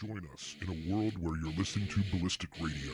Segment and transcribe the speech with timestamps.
[0.00, 2.92] Join us in a world where you're listening to Ballistic Radio.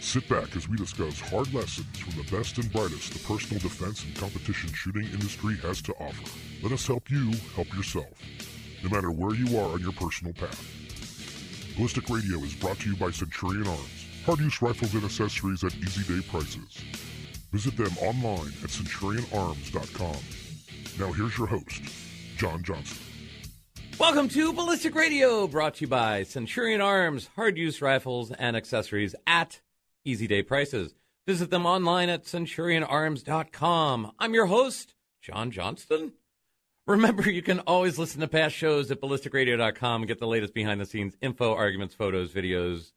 [0.00, 4.02] Sit back as we discuss hard lessons from the best and brightest the personal defense
[4.02, 6.28] and competition shooting industry has to offer.
[6.64, 8.10] Let us help you help yourself,
[8.82, 10.66] no matter where you are on your personal path.
[11.76, 15.76] Ballistic Radio is brought to you by Centurion Arms, hard use rifles and accessories at
[15.76, 16.82] easy day prices.
[17.52, 20.16] Visit them online at centurionarms.com.
[20.98, 21.82] Now here's your host,
[22.36, 23.15] John Johnston.
[23.98, 29.14] Welcome to Ballistic Radio, brought to you by Centurion Arms, hard use rifles and accessories
[29.26, 29.62] at
[30.04, 30.94] easy day prices.
[31.26, 34.12] Visit them online at centurionarms.com.
[34.18, 34.92] I'm your host,
[35.22, 36.12] John Johnston.
[36.86, 40.78] Remember, you can always listen to past shows at ballisticradio.com and get the latest behind
[40.78, 42.92] the scenes info, arguments, photos, videos,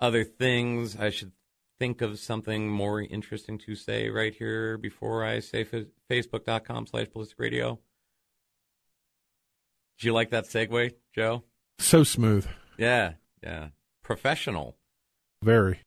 [0.00, 0.96] other things.
[0.96, 1.32] I should
[1.78, 5.66] think of something more interesting to say right here before I say
[6.10, 7.78] facebook.com slash ballistic radio.
[10.02, 11.44] Do you like that segue, Joe?
[11.78, 12.44] So smooth.
[12.76, 13.68] Yeah, yeah.
[14.02, 14.76] Professional.
[15.44, 15.78] Very.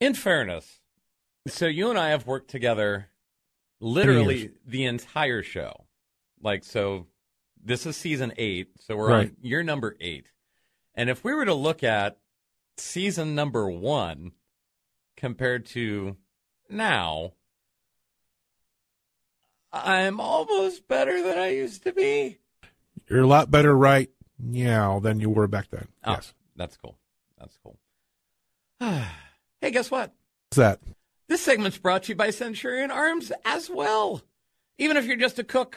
[0.00, 0.80] In fairness,
[1.46, 3.10] so you and I have worked together
[3.78, 5.84] literally the entire show.
[6.42, 7.06] Like, so
[7.64, 9.28] this is season eight, so we're Right.
[9.28, 10.26] on year number eight.
[10.96, 12.18] And if we were to look at
[12.78, 14.32] season number one
[15.16, 16.16] compared to
[16.68, 17.34] now,
[19.72, 22.40] I'm almost better than I used to be.
[23.08, 25.88] You're a lot better right now than you were back then.
[26.04, 26.34] Oh, Yes.
[26.56, 26.96] That's cool.
[27.38, 27.76] That's cool.
[29.60, 30.14] hey, guess what?
[30.48, 30.80] What's that?
[31.28, 34.22] This segment's brought to you by Centurion Arms as well.
[34.78, 35.76] Even if you're just a cook,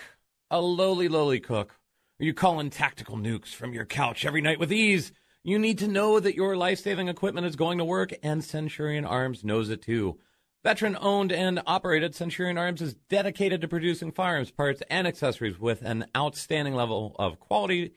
[0.52, 1.80] a lowly, lowly cook,
[2.20, 5.12] or you call in tactical nukes from your couch every night with ease,
[5.44, 9.06] you need to know that your life saving equipment is going to work, and Centurion
[9.06, 10.20] Arms knows it too.
[10.68, 15.82] Veteran owned and operated, Centurion Arms is dedicated to producing firearms parts and accessories with
[15.82, 17.94] an outstanding level of quality,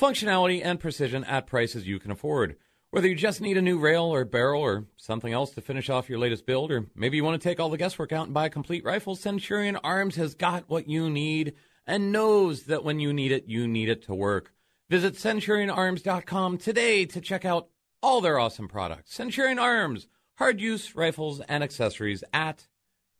[0.00, 2.56] functionality, and precision at prices you can afford.
[2.90, 6.08] Whether you just need a new rail or barrel or something else to finish off
[6.08, 8.46] your latest build, or maybe you want to take all the guesswork out and buy
[8.46, 11.54] a complete rifle, Centurion Arms has got what you need
[11.86, 14.52] and knows that when you need it, you need it to work.
[14.90, 17.68] Visit CenturionArms.com today to check out
[18.02, 19.14] all their awesome products.
[19.14, 22.66] Centurion Arms, hard use rifles and accessories at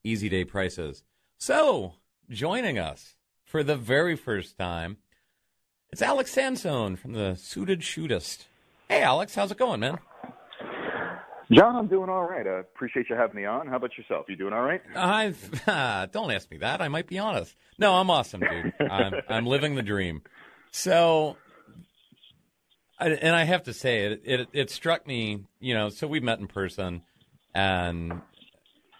[0.04, 1.04] easy day prices.
[1.38, 1.94] So,
[2.30, 4.98] joining us for the very first time,
[5.90, 8.46] it's Alex Sansone from the Suited Shootist.
[8.88, 9.98] Hey, Alex, how's it going, man?
[11.50, 12.46] John, I'm doing all right.
[12.46, 13.66] I appreciate you having me on.
[13.66, 14.26] How about yourself?
[14.28, 14.80] You doing all right?
[14.96, 15.64] I've
[16.12, 16.80] don't ask me that.
[16.80, 17.54] I might be honest.
[17.78, 18.72] No, I'm awesome, dude.
[18.80, 20.22] I'm I'm living the dream.
[20.70, 21.36] So,
[23.10, 25.44] and I have to say, it, it it struck me.
[25.60, 27.02] You know, so we met in person,
[27.54, 28.22] and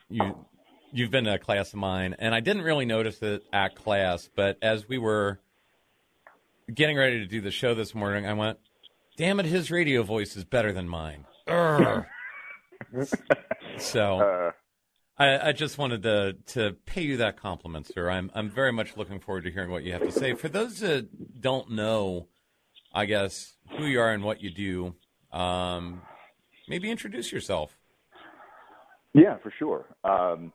[0.09, 0.47] you
[0.93, 4.29] you've been to a class of mine, and I didn't really notice it at class,
[4.35, 5.41] but as we were
[6.73, 8.59] getting ready to do the show this morning, I went,
[9.17, 11.27] "Damn it, his radio voice is better than mine."
[13.79, 14.21] So.
[14.21, 14.51] Uh,
[15.19, 18.11] I, I just wanted to to pay you that compliment, sir.
[18.11, 20.35] I'm I'm very much looking forward to hearing what you have to say.
[20.35, 22.29] For those that don't know,
[22.95, 24.95] I guess who you are and what you do,
[25.37, 26.03] um,
[26.69, 27.77] maybe introduce yourself.
[29.15, 29.87] yeah, for sure.
[30.05, 30.53] Um,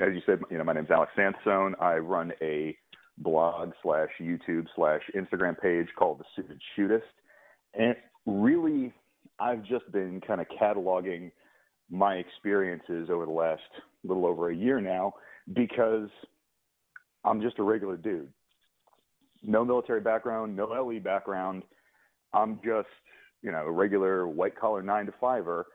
[0.00, 1.74] as you said, you know, my name's Alex Sansone.
[1.80, 2.76] I run a
[3.18, 7.02] blog slash YouTube slash Instagram page called The Suited Shootist,
[7.74, 7.94] and
[8.26, 8.92] really,
[9.38, 11.30] I've just been kind of cataloging
[11.90, 13.62] my experiences over the last
[14.04, 15.14] little over a year now
[15.52, 16.08] because
[17.24, 18.32] I'm just a regular dude.
[19.42, 21.62] No military background, no LE background.
[22.32, 22.88] I'm just,
[23.42, 25.66] you know, a regular white collar nine to fiver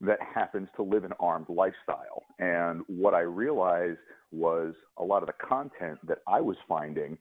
[0.00, 2.24] that happens to live an armed lifestyle.
[2.38, 3.98] And what I realized
[4.32, 7.16] was a lot of the content that I was finding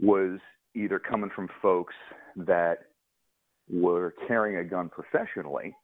[0.00, 0.38] was
[0.74, 1.94] either coming from folks
[2.36, 2.78] that
[3.68, 5.74] were carrying a gun professionally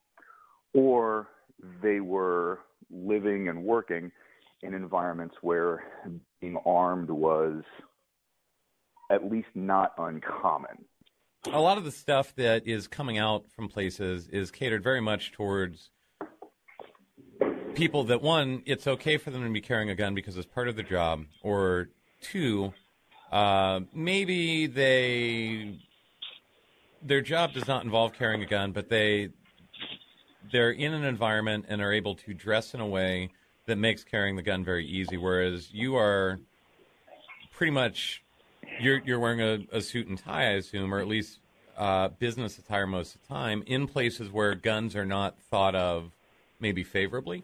[0.73, 1.27] or
[1.81, 4.11] they were living and working
[4.61, 5.83] in environments where
[6.39, 7.63] being armed was
[9.09, 10.85] at least not uncommon.
[11.51, 15.33] A lot of the stuff that is coming out from places is catered very much
[15.33, 15.89] towards
[17.75, 20.67] people that one, it's okay for them to be carrying a gun because it's part
[20.67, 21.89] of their job, or
[22.21, 22.73] two,
[23.31, 25.79] uh, maybe they
[27.01, 29.29] their job does not involve carrying a gun, but they
[30.51, 33.29] they're in an environment and are able to dress in a way
[33.65, 35.17] that makes carrying the gun very easy.
[35.17, 36.39] Whereas you are
[37.51, 38.22] pretty much
[38.79, 41.39] you're you're wearing a, a suit and tie, I assume, or at least
[41.77, 46.11] uh, business attire most of the time, in places where guns are not thought of
[46.59, 47.43] maybe favorably.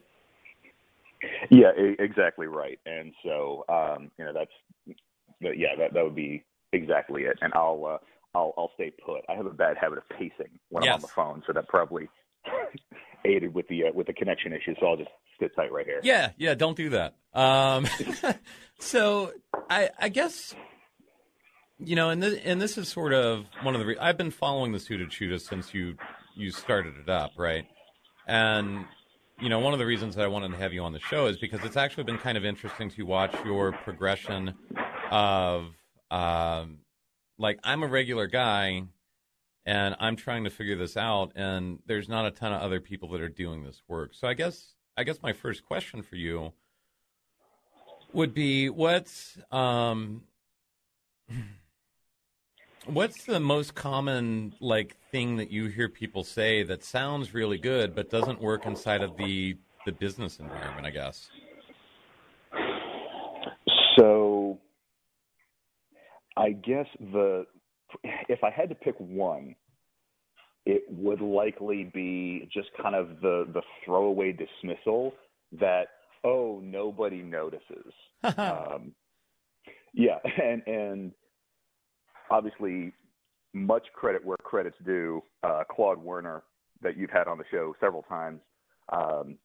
[1.49, 2.79] Yeah, exactly right.
[2.85, 4.95] And so, um, you know, that's,
[5.41, 7.37] yeah, that that would be exactly it.
[7.41, 7.97] And I'll uh,
[8.35, 9.21] I'll I'll stay put.
[9.29, 12.07] I have a bad habit of pacing when I'm on the phone, so that probably
[13.25, 14.75] aided with the uh, with the connection issue.
[14.79, 15.99] So I'll just sit tight right here.
[16.03, 17.15] Yeah, yeah, don't do that.
[17.33, 17.87] Um,
[18.79, 19.31] so
[19.69, 20.55] I, I guess,
[21.79, 23.87] you know, and this, and this is sort of one of the.
[23.87, 25.95] Re- I've been following the Shootist since you
[26.35, 27.65] you started it up, right?
[28.27, 28.85] And
[29.39, 31.27] you know, one of the reasons that I wanted to have you on the show
[31.27, 34.53] is because it's actually been kind of interesting to watch your progression
[35.09, 35.67] of,
[36.11, 36.79] um,
[37.37, 38.83] like, I'm a regular guy.
[39.65, 43.09] And I'm trying to figure this out, and there's not a ton of other people
[43.09, 44.15] that are doing this work.
[44.15, 46.53] So I guess I guess my first question for you
[48.13, 50.23] would be what's um
[52.85, 57.95] what's the most common like thing that you hear people say that sounds really good
[57.95, 61.29] but doesn't work inside of the the business environment, I guess.
[63.97, 64.59] So
[66.37, 67.45] I guess the
[68.03, 69.55] if I had to pick one,
[70.65, 75.13] it would likely be just kind of the the throwaway dismissal
[75.59, 75.87] that
[76.23, 77.93] oh nobody notices.
[78.23, 78.93] um,
[79.93, 81.11] yeah, and and
[82.29, 82.93] obviously
[83.53, 85.21] much credit where credit's due.
[85.43, 86.43] Uh, Claude Werner,
[86.81, 88.39] that you've had on the show several times,
[88.91, 89.37] um,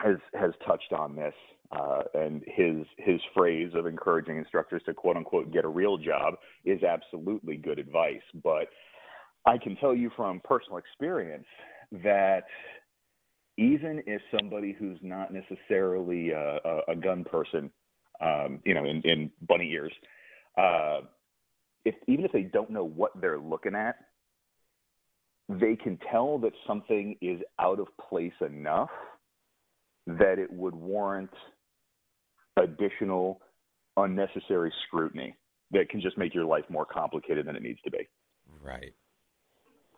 [0.00, 1.34] has has touched on this,
[1.72, 6.34] uh, and his his phrase of encouraging instructors to quote unquote get a real job
[6.64, 8.22] is absolutely good advice.
[8.42, 8.68] But
[9.46, 11.46] I can tell you from personal experience
[12.02, 12.44] that
[13.56, 17.70] even if somebody who's not necessarily a, a, a gun person,
[18.20, 19.92] um, you know, in, in bunny ears,
[20.58, 21.02] uh,
[21.84, 23.96] if even if they don't know what they're looking at,
[25.48, 28.90] they can tell that something is out of place enough
[30.06, 31.30] that it would warrant
[32.56, 33.40] additional
[33.96, 35.36] unnecessary scrutiny
[35.70, 38.08] that can just make your life more complicated than it needs to be.
[38.62, 38.94] Right.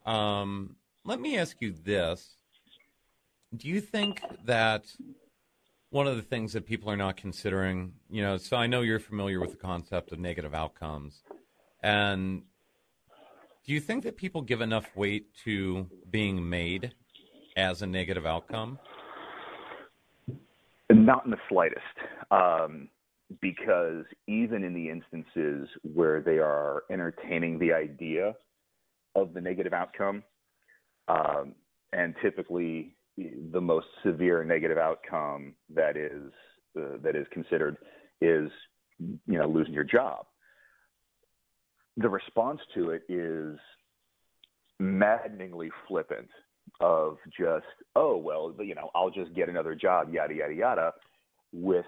[0.04, 2.36] Um, let me ask you this.
[3.56, 4.84] Do you think that
[5.90, 9.00] one of the things that people are not considering, you know, so I know you're
[9.00, 11.22] familiar with the concept of negative outcomes.
[11.86, 12.42] And
[13.64, 16.92] do you think that people give enough weight to being made
[17.56, 18.80] as a negative outcome?
[20.90, 21.80] Not in the slightest,
[22.32, 22.88] um,
[23.40, 28.34] because even in the instances where they are entertaining the idea
[29.14, 30.24] of the negative outcome,
[31.06, 31.54] um,
[31.92, 32.96] and typically
[33.52, 36.32] the most severe negative outcome that is
[36.76, 37.76] uh, that is considered
[38.20, 38.50] is
[38.98, 40.26] you know losing your job.
[41.96, 43.58] The response to it is
[44.78, 46.28] maddeningly flippant
[46.80, 47.64] of just
[47.94, 50.92] oh well you know I'll just get another job yada yada yada
[51.52, 51.86] with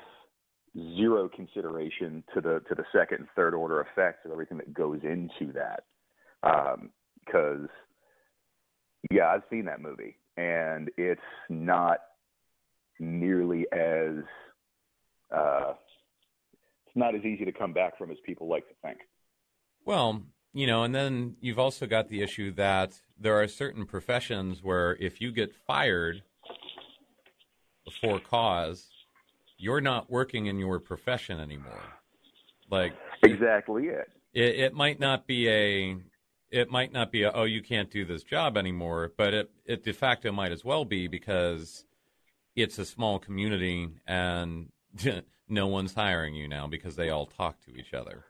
[0.96, 5.00] zero consideration to the to the second and third order effects of everything that goes
[5.02, 5.84] into that
[7.26, 7.68] because um,
[9.10, 11.20] yeah I've seen that movie and it's
[11.50, 11.98] not
[13.00, 14.22] nearly as
[15.34, 15.74] uh,
[16.86, 18.98] it's not as easy to come back from as people like to think.
[19.88, 20.20] Well,
[20.52, 24.94] you know, and then you've also got the issue that there are certain professions where
[25.00, 26.24] if you get fired
[27.98, 28.90] for cause,
[29.56, 31.80] you're not working in your profession anymore.
[32.70, 32.92] Like
[33.22, 34.10] exactly it.
[34.34, 35.96] It, it might not be a
[36.50, 39.84] it might not be a oh you can't do this job anymore, but it it
[39.84, 41.86] de facto might as well be because
[42.54, 44.68] it's a small community and
[45.48, 48.26] no one's hiring you now because they all talk to each other.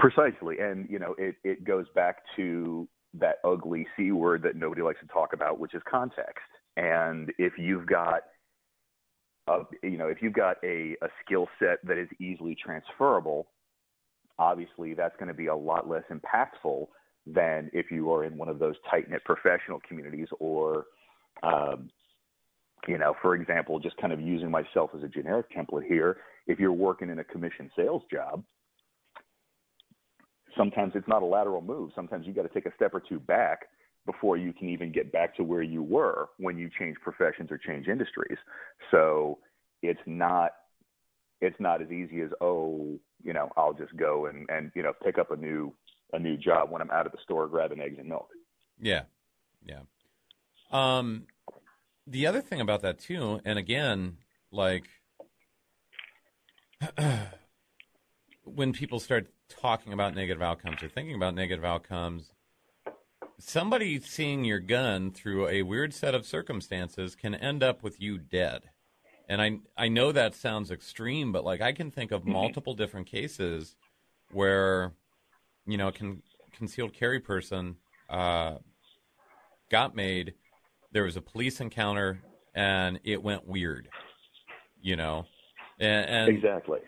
[0.00, 4.80] Precisely, and you know it it goes back to that ugly c word that nobody
[4.80, 6.48] likes to talk about, which is context.
[6.78, 8.22] And if you've got
[9.46, 13.48] a, you know if you've got a, a skill set that is easily transferable,
[14.38, 16.86] obviously that's going to be a lot less impactful
[17.26, 20.86] than if you are in one of those tight knit professional communities or
[21.42, 21.90] um,
[22.88, 26.16] you know, for example, just kind of using myself as a generic template here,
[26.46, 28.42] if you're working in a commission sales job,
[30.56, 31.90] sometimes it's not a lateral move.
[31.94, 33.66] Sometimes you got to take a step or two back
[34.06, 37.58] before you can even get back to where you were when you change professions or
[37.58, 38.38] change industries.
[38.90, 39.38] So
[39.82, 40.52] it's not
[41.40, 44.92] it's not as easy as oh, you know, I'll just go and and you know
[45.04, 45.72] pick up a new
[46.12, 48.28] a new job when I'm out of the store grabbing eggs and milk.
[48.80, 49.02] Yeah,
[49.64, 49.80] yeah.
[50.70, 51.26] Um,
[52.06, 54.18] the other thing about that too, and again,
[54.50, 54.84] like
[58.44, 62.30] when people start talking about negative outcomes or thinking about negative outcomes,
[63.38, 68.18] somebody seeing your gun through a weird set of circumstances can end up with you
[68.18, 68.70] dead.
[69.28, 73.06] And I I know that sounds extreme, but like I can think of multiple different
[73.06, 73.76] cases
[74.32, 74.92] where
[75.66, 77.76] you know can concealed carry person
[78.08, 78.56] uh,
[79.70, 80.34] got made.
[80.92, 82.20] There was a police encounter,
[82.54, 83.88] and it went weird.
[84.82, 85.26] You know,
[85.78, 86.80] and, and exactly.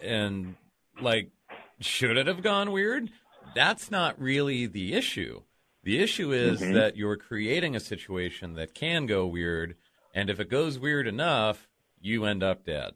[0.00, 0.54] And
[1.02, 1.30] like,
[1.80, 3.10] should it have gone weird?
[3.54, 5.42] That's not really the issue.
[5.82, 6.74] The issue is mm-hmm.
[6.74, 9.76] that you're creating a situation that can go weird,
[10.14, 11.68] and if it goes weird enough,
[12.00, 12.92] you end up dead.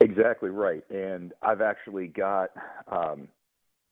[0.00, 0.82] Exactly right.
[0.88, 2.50] And I've actually got,
[2.90, 3.28] um,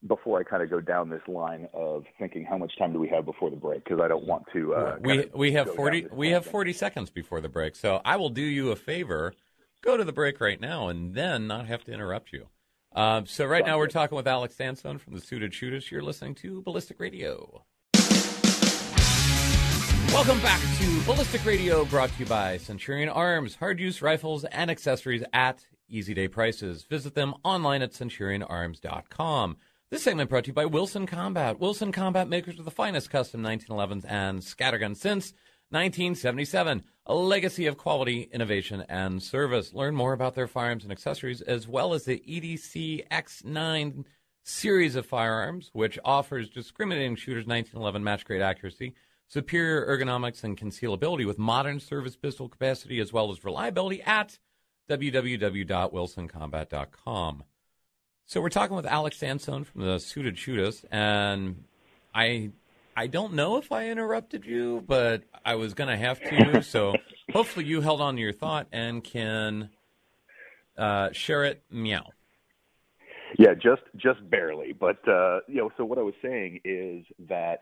[0.07, 3.09] before I kind of go down this line of thinking how much time do we
[3.09, 4.75] have before the break, because I don't want to.
[4.75, 8.31] Uh, we we have forty we have forty seconds before the break, so I will
[8.31, 9.35] do you a favor.
[9.83, 12.47] Go to the break right now, and then not have to interrupt you.
[12.95, 15.91] Uh, so right now we're talking with Alex Sansone from the Suited Shootist.
[15.91, 17.65] You're listening to Ballistic Radio.
[20.13, 24.71] Welcome back to Ballistic Radio, brought to you by Centurion Arms, hard use rifles and
[24.71, 26.85] accessories at easy day prices.
[26.85, 29.57] Visit them online at centurionarms.com.
[29.91, 31.61] This segment brought to you by Wilson Combat.
[31.61, 35.35] Wilson Combat makers of the finest custom 1911s and scatterguns since
[35.71, 36.85] 1977.
[37.07, 39.73] A legacy of quality, innovation, and service.
[39.73, 44.05] Learn more about their firearms and accessories, as well as the EDC X9
[44.45, 48.95] series of firearms, which offers discriminating shooters 1911 match grade accuracy,
[49.27, 54.39] superior ergonomics and concealability with modern service pistol capacity, as well as reliability at
[54.89, 57.45] www.wilsoncombat.com.
[58.25, 61.65] So we're talking with Alex Sansone from the Suited Shootist, and
[62.15, 62.53] I
[62.99, 66.63] I don't know if I interrupted you, but I was going to have to.
[66.65, 66.97] So
[67.33, 69.71] hopefully you held on to your thought and can
[70.77, 71.63] uh, share it.
[71.71, 72.03] Meow.
[73.39, 74.73] Yeah, just just barely.
[74.73, 77.61] But uh, you know, so what I was saying is that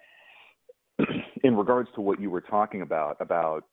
[1.45, 3.65] in regards to what you were talking about about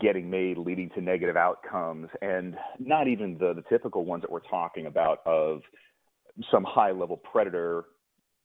[0.00, 4.40] getting made leading to negative outcomes and not even the, the typical ones that we're
[4.40, 5.60] talking about of
[6.50, 7.84] some high level predator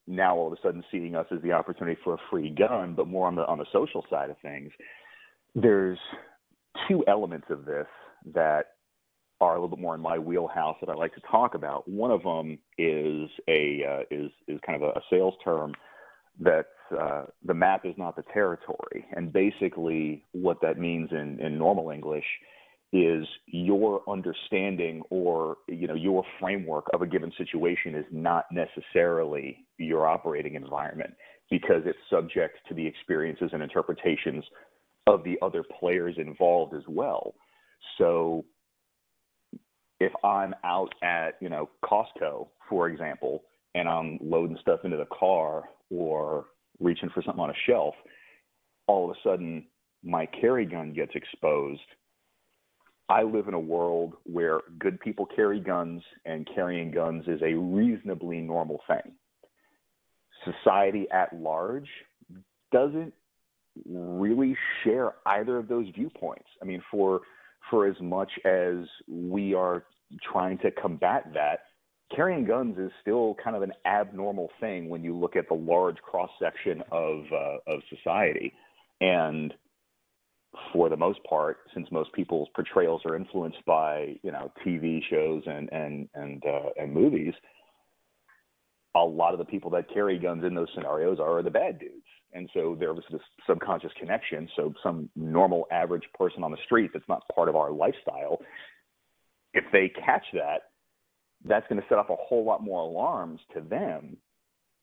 [0.08, 3.08] now all of a sudden seeing us as the opportunity for a free gun, but
[3.08, 4.72] more on the on the social side of things.
[5.54, 6.00] There's
[6.88, 7.88] two elements of this
[8.34, 8.68] that
[9.40, 11.88] are a little bit more in my wheelhouse that I like to talk about.
[11.88, 15.74] One of them is a uh, is is kind of a, a sales term
[16.40, 19.06] that uh, the map is not the territory.
[19.16, 22.26] And basically, what that means in, in normal English
[22.94, 29.65] is your understanding or you know your framework of a given situation is not necessarily
[29.77, 31.13] your operating environment
[31.50, 34.44] because it's subject to the experiences and interpretations
[35.08, 37.34] of the other players involved as well.
[37.98, 38.46] So
[40.00, 45.08] if I'm out at, you know, Costco, for example, and I'm loading stuff into the
[45.17, 46.46] car or
[46.79, 47.96] reaching for something on a shelf,
[48.88, 49.65] all of a sudden
[50.03, 51.82] my carry gun gets exposed.
[53.10, 57.54] I live in a world where good people carry guns and carrying guns is a
[57.54, 59.14] reasonably normal thing.
[60.44, 61.88] Society at large
[62.72, 63.14] doesn't
[63.90, 66.48] really share either of those viewpoints.
[66.62, 67.22] I mean, for
[67.70, 68.76] for as much as
[69.08, 69.84] we are
[70.32, 71.60] trying to combat that,
[72.16, 75.98] carrying guns is still kind of an abnormal thing when you look at the large
[75.98, 78.54] cross section of uh, of society,
[79.02, 79.54] and
[80.74, 85.44] for the most part, since most people's portrayals are influenced by you know TV shows
[85.46, 87.34] and and and uh, and movies,
[88.96, 92.06] a lot of the people that carry guns in those scenarios are the bad dudes,
[92.34, 94.48] and so there was this subconscious connection.
[94.56, 98.40] So some normal average person on the street that's not part of our lifestyle,
[99.54, 100.64] if they catch that
[101.46, 104.18] that's going to set off a whole lot more alarms to them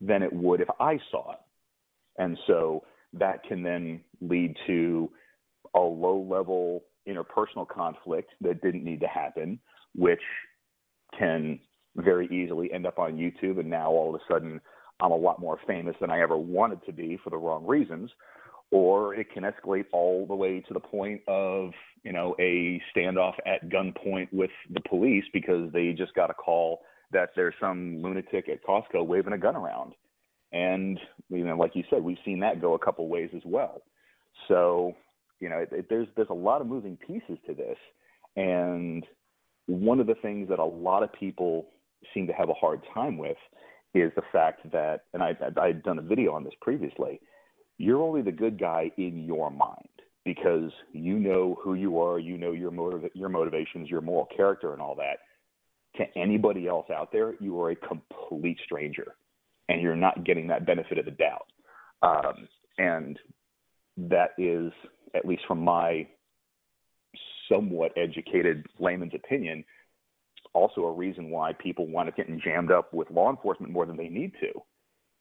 [0.00, 1.40] than it would if I saw it.
[2.18, 5.10] And so that can then lead to
[5.74, 9.58] a low level interpersonal conflict that didn't need to happen,
[9.94, 10.22] which
[11.18, 11.60] can
[11.96, 13.60] very easily end up on YouTube.
[13.60, 14.60] And now all of a sudden,
[15.00, 18.10] I'm a lot more famous than I ever wanted to be for the wrong reasons
[18.74, 21.70] or it can escalate all the way to the point of
[22.02, 26.80] you know a standoff at gunpoint with the police because they just got a call
[27.12, 29.92] that there's some lunatic at Costco waving a gun around,
[30.52, 30.98] and
[31.30, 33.82] you know, like you said, we've seen that go a couple ways as well.
[34.48, 34.94] So
[35.40, 37.78] you know, it, it, there's there's a lot of moving pieces to this,
[38.36, 39.04] and
[39.66, 41.66] one of the things that a lot of people
[42.12, 43.36] seem to have a hard time with
[43.94, 47.20] is the fact that, and I I'd done a video on this previously
[47.78, 49.88] you're only the good guy in your mind
[50.24, 54.72] because you know who you are, you know your motiv- your motivations, your moral character,
[54.72, 55.18] and all that.
[55.96, 59.14] To anybody else out there, you are a complete stranger,
[59.68, 61.46] and you're not getting that benefit of the doubt.
[62.02, 62.48] Um,
[62.78, 63.18] and
[63.96, 64.72] that is,
[65.14, 66.06] at least from my
[67.48, 69.64] somewhat educated layman's opinion,
[70.52, 73.96] also a reason why people wind up getting jammed up with law enforcement more than
[73.96, 74.50] they need to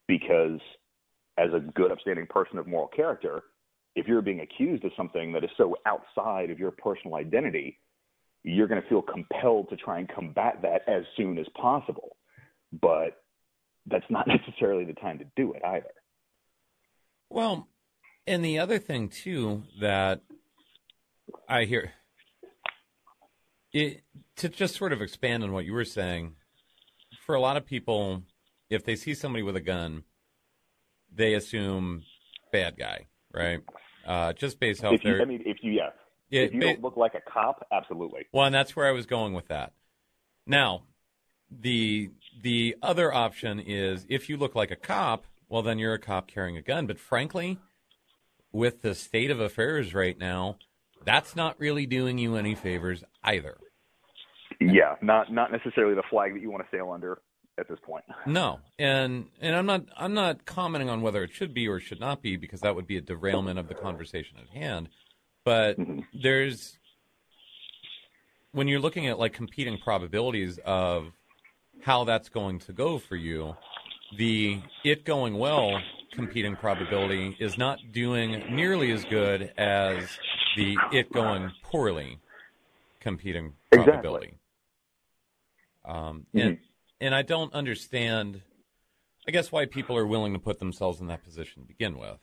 [0.07, 0.59] because
[1.38, 3.43] as a good, upstanding person of moral character,
[3.95, 7.79] if you're being accused of something that is so outside of your personal identity,
[8.43, 12.17] you're going to feel compelled to try and combat that as soon as possible.
[12.81, 13.21] But
[13.88, 15.91] that's not necessarily the time to do it either.
[17.29, 17.67] Well,
[18.27, 20.22] and the other thing too that
[21.48, 21.92] I hear
[23.74, 24.03] it
[24.38, 26.36] to just sort of expand on what you were saying,
[27.25, 28.24] for a lot of people,
[28.70, 30.03] if they see somebody with a gun,
[31.13, 32.03] they assume
[32.51, 33.62] bad guy, right?
[34.06, 35.89] Uh, just based off If you, their I mean, if you, yeah,
[36.30, 38.25] Yeah, if you ba- don't look like a cop, absolutely.
[38.32, 39.74] Well, and that's where I was going with that.
[40.46, 40.84] Now,
[41.50, 42.10] the
[42.42, 46.27] the other option is if you look like a cop, well, then you're a cop
[46.27, 46.88] carrying a gun.
[46.88, 47.60] But frankly,
[48.53, 50.57] with the state of affairs right now,
[51.03, 53.57] that's not really doing you any favors either.
[54.62, 57.19] Yeah, not not necessarily the flag that you want to sail under
[57.57, 58.05] at this point.
[58.25, 62.00] No, and and I'm not I'm not commenting on whether it should be or should
[62.00, 64.89] not be because that would be a derailment of the conversation at hand.
[65.43, 66.01] But mm-hmm.
[66.13, 66.77] there's
[68.51, 71.12] when you're looking at like competing probabilities of
[71.81, 73.55] how that's going to go for you,
[74.17, 75.81] the it going well
[76.13, 80.17] competing probability is not doing nearly as good as
[80.55, 82.20] the it going poorly
[83.00, 83.91] competing Exactly.
[83.91, 84.34] probability.
[85.86, 86.58] Um, and
[87.01, 88.41] and I don't understand.
[89.27, 92.20] I guess why people are willing to put themselves in that position to begin with.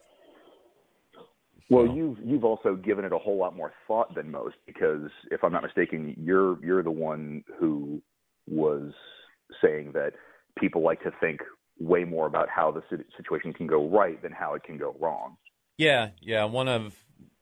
[1.70, 5.44] Well, you've you've also given it a whole lot more thought than most because if
[5.44, 8.02] I'm not mistaken, you're you're the one who
[8.49, 8.92] was
[9.62, 10.14] saying that
[10.59, 11.40] people like to think
[11.80, 12.82] way more about how the
[13.16, 15.37] situation can go right than how it can go wrong.
[15.78, 16.44] Yeah, yeah.
[16.44, 16.94] One of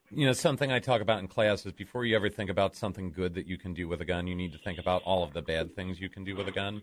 [0.09, 3.11] you know something I talk about in class is before you ever think about something
[3.11, 5.33] good that you can do with a gun, you need to think about all of
[5.33, 6.81] the bad things you can do with a gun.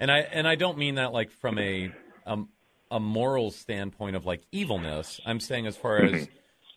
[0.00, 1.92] And I and I don't mean that like from a
[2.26, 2.48] um,
[2.90, 5.20] a moral standpoint of like evilness.
[5.26, 6.28] I'm saying as far as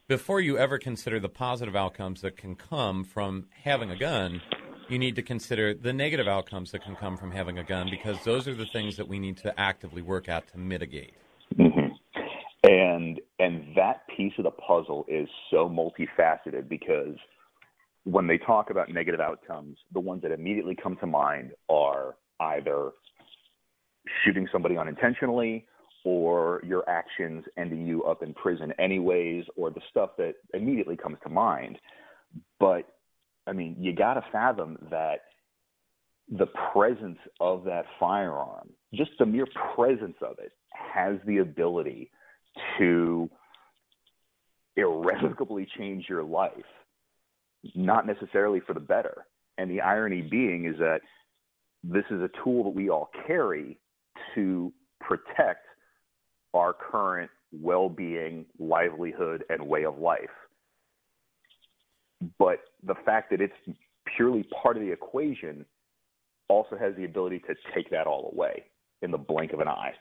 [0.07, 4.41] before you ever consider the positive outcomes that can come from having a gun,
[4.89, 8.23] you need to consider the negative outcomes that can come from having a gun because
[8.23, 11.13] those are the things that we need to actively work at to mitigate.
[11.55, 11.87] hmm
[12.63, 17.15] And and that piece of the puzzle is so multifaceted because
[18.03, 22.91] when they talk about negative outcomes, the ones that immediately come to mind are either
[24.23, 25.65] shooting somebody unintentionally
[26.05, 31.17] or your actions ending you up in prison anyways or the stuff that immediately comes
[31.21, 31.77] to mind.
[32.59, 32.96] But
[33.47, 35.21] I mean, you got to fathom that
[36.29, 42.11] the presence of that firearm, just the mere presence of it, has the ability
[42.77, 43.29] to
[44.75, 46.51] irrevocably change your life,
[47.73, 49.25] not necessarily for the better.
[49.57, 50.99] And the irony being is that
[51.83, 53.79] this is a tool that we all carry
[54.35, 55.65] to protect
[56.53, 60.29] our current well being, livelihood, and way of life.
[62.39, 63.53] But the fact that it's
[64.15, 65.65] purely part of the equation
[66.49, 68.63] also has the ability to take that all away
[69.01, 69.93] in the blink of an eye,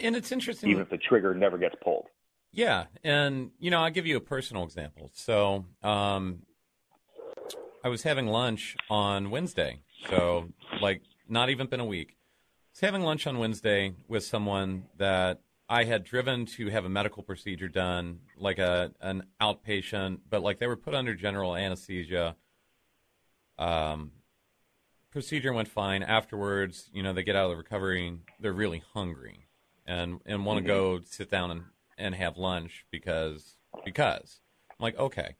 [0.00, 0.70] And it's interesting.
[0.70, 2.06] even if the trigger never gets pulled.
[2.52, 5.10] Yeah, and you know, I'll give you a personal example.
[5.14, 6.42] So, um,
[7.82, 10.48] I was having lunch on Wednesday, so
[10.80, 12.10] like not even been a week.
[12.10, 16.88] I was having lunch on Wednesday with someone that I had driven to have a
[16.88, 22.36] medical procedure done, like a an outpatient, but like they were put under general anesthesia.
[23.58, 24.12] Um,
[25.10, 26.02] procedure went fine.
[26.02, 29.44] Afterwards, you know, they get out of the recovery, they're really hungry
[29.86, 31.62] and and want to go sit down and,
[31.98, 35.36] and have lunch because because I'm like okay.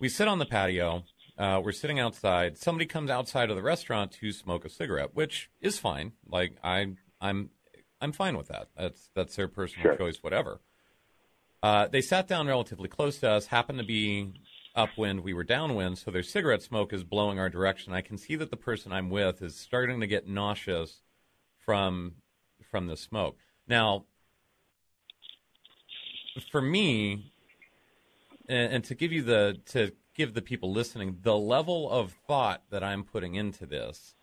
[0.00, 1.04] We sit on the patio.
[1.36, 2.56] Uh, we're sitting outside.
[2.56, 6.12] Somebody comes outside of the restaurant to smoke a cigarette, which is fine.
[6.26, 7.50] Like I I'm
[8.00, 8.68] I'm fine with that.
[8.76, 9.96] That's that's their personal Sure.
[9.96, 10.60] choice, whatever.
[11.62, 13.46] Uh, they sat down relatively close to us.
[13.46, 14.32] Happened to be
[14.74, 15.20] upwind.
[15.20, 17.92] We were downwind, so their cigarette smoke is blowing our direction.
[17.92, 21.02] I can see that the person I'm with is starting to get nauseous
[21.64, 22.14] from
[22.70, 23.36] from the smoke.
[23.66, 24.06] Now,
[26.50, 27.32] for me,
[28.48, 32.62] and, and to give you the to give the people listening the level of thought
[32.70, 34.14] that I'm putting into this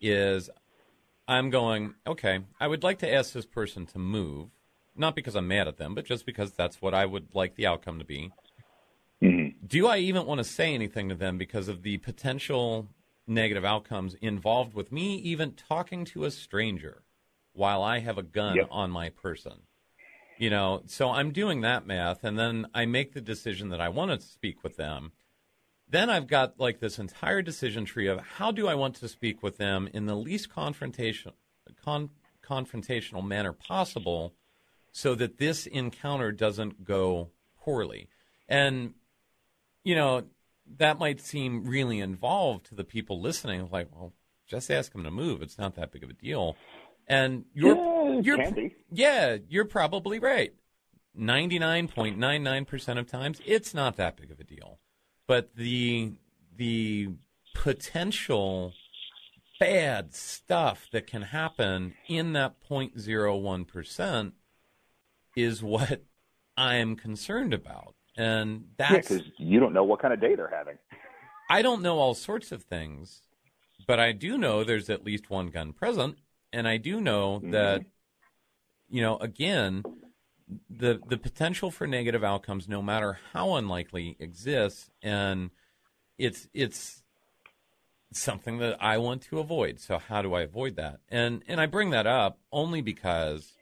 [0.00, 0.48] is
[1.30, 4.48] I'm going, okay, I would like to ask this person to move,
[4.96, 7.68] not because I'm mad at them, but just because that's what I would like the
[7.68, 8.32] outcome to be.
[9.22, 9.64] Mm-hmm.
[9.64, 12.88] Do I even want to say anything to them because of the potential
[13.28, 17.04] negative outcomes involved with me even talking to a stranger
[17.52, 18.68] while I have a gun Yep.
[18.72, 19.60] on my person?
[20.36, 23.88] You know, so I'm doing that math, and then I make the decision that I
[23.88, 25.12] want to speak with them.
[25.90, 29.42] Then I've got like this entire decision tree of how do I want to speak
[29.42, 31.32] with them in the least confrontation,
[31.84, 32.10] con-
[32.44, 34.34] confrontational manner possible
[34.92, 38.08] so that this encounter doesn't go poorly.
[38.48, 38.94] And,
[39.84, 40.24] you know,
[40.78, 43.68] that might seem really involved to the people listening.
[43.70, 44.12] Like, well,
[44.46, 45.42] just ask them to move.
[45.42, 46.56] It's not that big of a deal.
[47.06, 50.54] And you're, Yeah, you're, yeah, you're probably right.
[51.18, 54.78] 99.99% of times, it's not that big of a deal.
[55.30, 56.14] But the,
[56.56, 57.10] the
[57.54, 58.72] potential
[59.60, 64.32] bad stuff that can happen in that 0.01%
[65.36, 66.02] is what
[66.56, 67.94] I am concerned about.
[68.16, 70.78] And that's because you don't know what kind of day they're having.
[71.48, 73.22] I don't know all sorts of things,
[73.86, 76.16] but I do know there's at least one gun present,
[76.52, 77.52] and I do know mm-hmm.
[77.52, 77.84] that
[78.88, 79.84] you know again
[80.68, 85.50] the the potential for negative outcomes, no matter how unlikely, exists, and
[86.18, 87.02] it's it's
[88.12, 89.80] something that I want to avoid.
[89.80, 91.00] So how do I avoid that?
[91.08, 93.52] And and I bring that up only because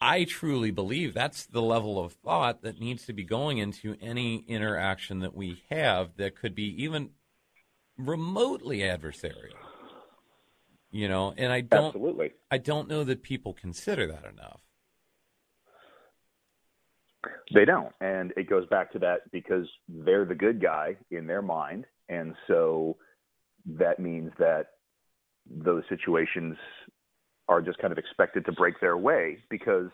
[0.00, 4.44] I truly believe that's the level of thought that needs to be going into any
[4.46, 7.10] interaction that we have that could be even
[7.96, 9.54] remotely adversarial.
[10.90, 12.32] You know, and I don't Absolutely.
[12.50, 14.60] I don't know that people consider that enough.
[17.54, 17.92] They don't.
[18.00, 21.86] And it goes back to that because they're the good guy in their mind.
[22.08, 22.96] And so
[23.66, 24.66] that means that
[25.50, 26.56] those situations
[27.48, 29.88] are just kind of expected to break their way because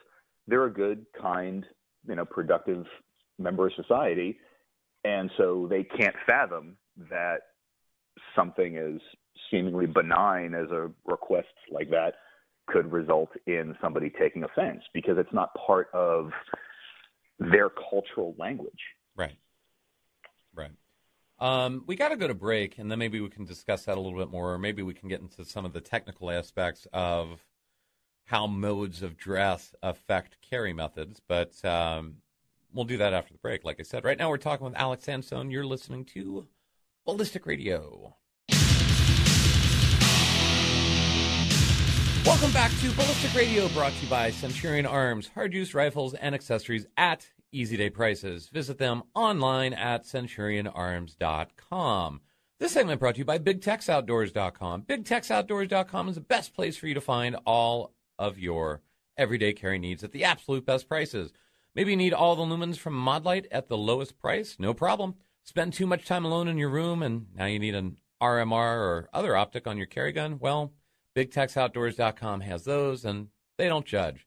[0.48, 1.64] they're a good, kind,
[2.08, 2.84] you know, productive
[3.38, 4.38] member of society.
[5.04, 6.76] And so they can't fathom
[7.10, 7.38] that
[8.34, 9.00] something as
[9.50, 12.14] seemingly benign as a request like that
[12.66, 16.30] could result in somebody taking offense because it's not part of
[17.38, 18.72] their cultural language.
[19.16, 19.36] Right.
[20.54, 20.70] Right.
[21.40, 24.00] Um, we got to go to break, and then maybe we can discuss that a
[24.00, 27.44] little bit more, or maybe we can get into some of the technical aspects of
[28.26, 31.20] how modes of dress affect carry methods.
[31.26, 32.18] But um,
[32.72, 33.64] we'll do that after the break.
[33.64, 35.50] Like I said, right now we're talking with Alex Sansone.
[35.50, 36.46] You're listening to
[37.04, 38.16] Ballistic Radio.
[42.24, 46.34] Welcome back to Ballistic Radio, brought to you by Centurion Arms, hard use rifles and
[46.34, 48.48] accessories at easy day prices.
[48.48, 52.20] Visit them online at centurionarms.com.
[52.58, 54.84] This segment brought to you by BigTexOutdoors.com.
[54.84, 58.80] BigTexOutdoors.com is the best place for you to find all of your
[59.18, 61.30] everyday carry needs at the absolute best prices.
[61.74, 64.56] Maybe you need all the lumens from Modlite at the lowest price?
[64.58, 65.16] No problem.
[65.42, 69.10] Spend too much time alone in your room and now you need an RMR or
[69.12, 70.38] other optic on your carry gun?
[70.38, 70.72] Well,
[71.14, 74.26] BigTexOutdoors.com has those, and they don't judge.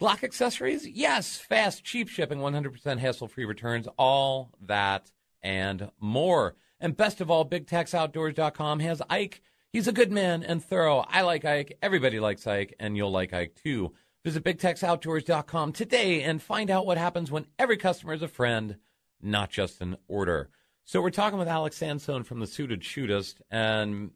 [0.00, 0.86] Glock accessories?
[0.86, 1.36] Yes.
[1.38, 5.10] Fast, cheap shipping, 100% hassle free returns, all that
[5.42, 6.54] and more.
[6.80, 9.42] And best of all, BigTexOutdoors.com has Ike.
[9.72, 11.04] He's a good man and thorough.
[11.08, 11.76] I like Ike.
[11.82, 13.92] Everybody likes Ike, and you'll like Ike too.
[14.24, 18.76] Visit BigTexOutdoors.com today and find out what happens when every customer is a friend,
[19.20, 20.50] not just an order.
[20.84, 24.12] So we're talking with Alex Sansone from the Suited Shootist, and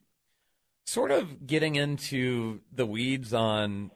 [0.85, 3.91] sort of getting into the weeds on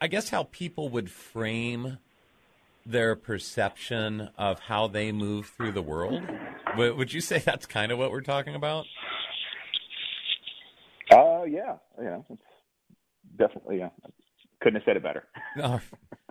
[0.00, 1.98] I guess how people would frame
[2.84, 6.22] their perception of how they move through the world.
[6.76, 8.84] Would you say that's kind of what we're talking about?
[11.10, 12.42] Uh, yeah, yeah, it's
[13.38, 13.78] definitely.
[13.78, 13.90] Yeah,
[14.60, 15.24] couldn't have said it better.
[15.62, 15.78] Uh,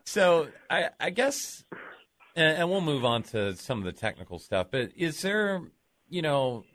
[0.06, 1.64] so I, I guess,
[2.36, 4.68] and, and we'll move on to some of the technical stuff.
[4.70, 5.62] But is there,
[6.10, 6.66] you know,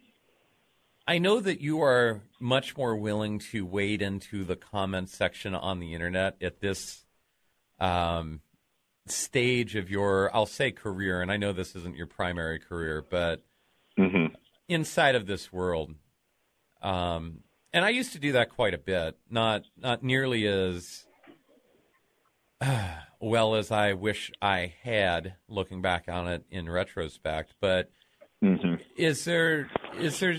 [1.08, 5.80] I know that you are much more willing to wade into the comment section on
[5.80, 7.06] the internet at this
[7.80, 8.42] um,
[9.06, 11.22] stage of your, I'll say, career.
[11.22, 13.42] And I know this isn't your primary career, but
[13.98, 14.34] Mm-hmm.
[14.68, 15.92] inside of this world.
[16.82, 17.38] Um,
[17.72, 21.04] and I used to do that quite a bit, not not nearly as
[23.20, 27.54] well as I wish I had, looking back on it in retrospect.
[27.60, 27.90] But
[28.44, 28.74] Mm-hmm.
[28.96, 29.68] is there
[29.98, 30.36] is there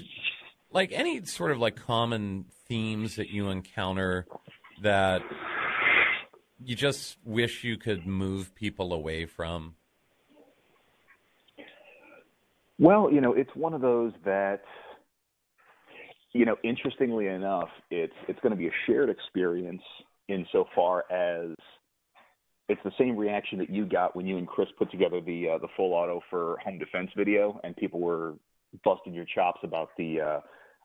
[0.72, 4.26] like any sort of like common themes that you encounter
[4.82, 5.22] that
[6.64, 9.76] you just wish you could move people away from?
[12.78, 14.62] Well, you know, it's one of those that,
[16.34, 19.82] you know, interestingly enough, it's it's going to be a shared experience
[20.28, 21.56] insofar as
[22.70, 25.58] it's the same reaction that you got when you and Chris put together the uh,
[25.58, 28.36] the full auto for home defense video, and people were
[28.84, 30.40] busting your chops about the, uh,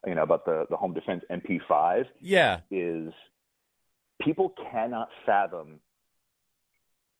[0.05, 2.05] you know, about the the home defense MP5.
[2.21, 3.11] Yeah, Is
[4.21, 5.79] people cannot fathom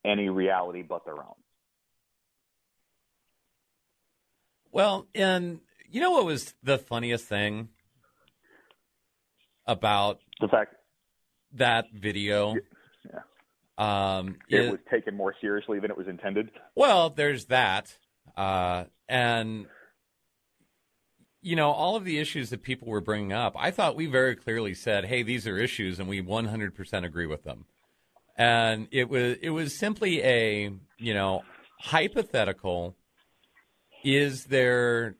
[0.03, 1.35] any reality but their own.
[4.71, 7.69] Well, and you know what was the funniest thing
[9.65, 10.75] about The fact
[11.53, 12.55] that video.
[13.05, 13.19] Yeah.
[13.77, 16.51] Um, It is- was taken more seriously than it was intended.
[16.75, 17.97] Well, there's that.
[18.35, 19.67] Uh, and,
[21.45, 24.35] you know, all of the issues that people were bringing up, I thought we very
[24.35, 27.65] clearly said, hey, these are issues, and we 100% agree with them.
[28.35, 31.43] And it was it was simply a you know
[31.79, 32.95] hypothetical.
[34.03, 35.15] Is there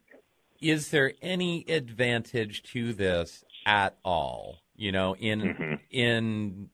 [0.59, 4.57] is there any advantage to this at all?
[4.75, 5.79] You know, in Mhm.
[5.91, 6.69] in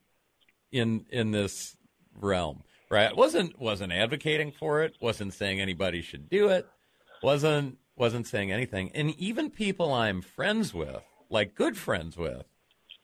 [0.72, 1.76] in in this
[2.14, 3.14] realm, right?
[3.14, 4.96] wasn't wasn't advocating for it.
[5.00, 6.66] wasn't saying anybody should do it.
[7.22, 8.90] wasn't wasn't saying anything.
[8.96, 12.44] And even people I'm friends with, like good friends with,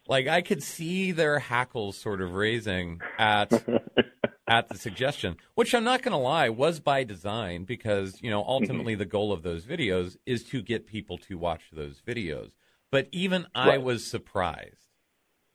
[0.08, 3.64] like I could see their hackles sort of raising at
[4.48, 8.42] at the suggestion, which I'm not going to lie was by design because, you know,
[8.44, 12.52] ultimately the goal of those videos is to get people to watch those videos.
[12.90, 14.88] But even I was surprised,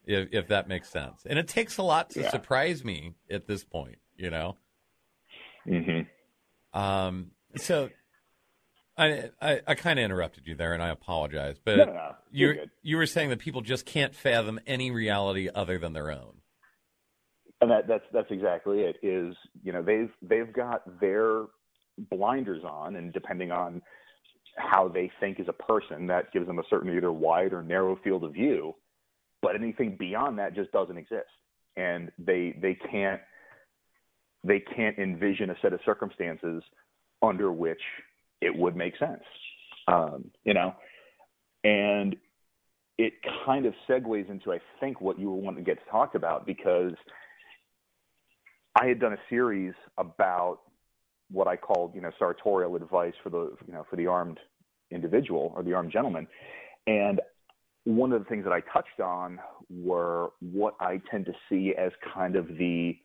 [0.06, 1.26] if, if that makes sense.
[1.30, 2.30] And it takes a lot to Yeah.
[2.30, 4.58] surprise me at this point, you know?
[5.66, 6.02] hmm
[6.74, 7.92] Um, so
[8.98, 12.16] I, I, I kind of interrupted you there and I apologize, but No, no, no.
[12.32, 12.70] you good.
[12.84, 16.38] you were saying that people just can't fathom any reality other than their own.
[17.62, 18.98] And that, that's that's exactly it.
[19.02, 21.46] Is you know they've they've got their
[21.98, 23.82] blinders on, and depending on
[24.58, 27.98] how they think as a person, that gives them a certain either wide or narrow
[28.04, 28.76] field of view.
[29.42, 31.30] But anything beyond that just doesn't exist,
[31.76, 33.22] and they they can't
[34.44, 36.62] they can't envision a set of circumstances
[37.22, 37.82] under which
[38.44, 39.24] it would make sense.
[39.88, 40.74] Um, you know,
[41.64, 42.16] and
[42.98, 43.14] it
[43.46, 46.94] kind of segues into I think what you wanting to get talked about because
[48.80, 50.60] I had done a series about
[51.32, 54.40] what I called, you know, sartorial advice for the, you know, for the armed
[54.92, 56.28] individual or the armed gentleman.
[56.86, 57.22] And
[57.86, 61.92] one of the things that I touched on were what I tend to see as
[62.14, 62.98] kind of the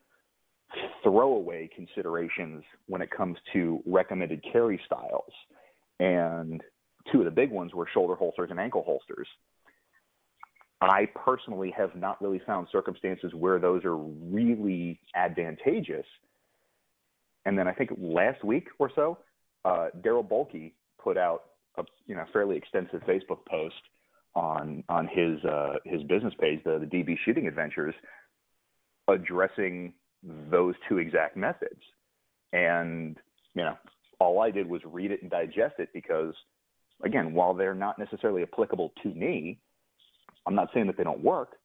[1.03, 5.33] throwaway considerations when it comes to recommended carry styles.
[6.01, 6.63] And
[7.11, 9.27] two of the big ones were shoulder holsters and ankle holsters.
[10.81, 16.07] I personally have not really found circumstances where those are really advantageous.
[17.47, 19.19] And then I think last week or so,
[19.65, 21.45] uh, Darryl Bolke put out
[21.77, 23.75] a you know fairly extensive Facebook post
[24.35, 27.95] on on his uh, his business page, the, the DB Shooting Adventures,
[29.09, 31.81] addressing those two exact methods.
[32.53, 33.17] And
[33.55, 33.77] you know,
[34.19, 36.35] all I did was read it and digest it because,
[37.05, 39.59] again, while they're not necessarily applicable to me,
[40.47, 41.57] I'm not saying that they don't work.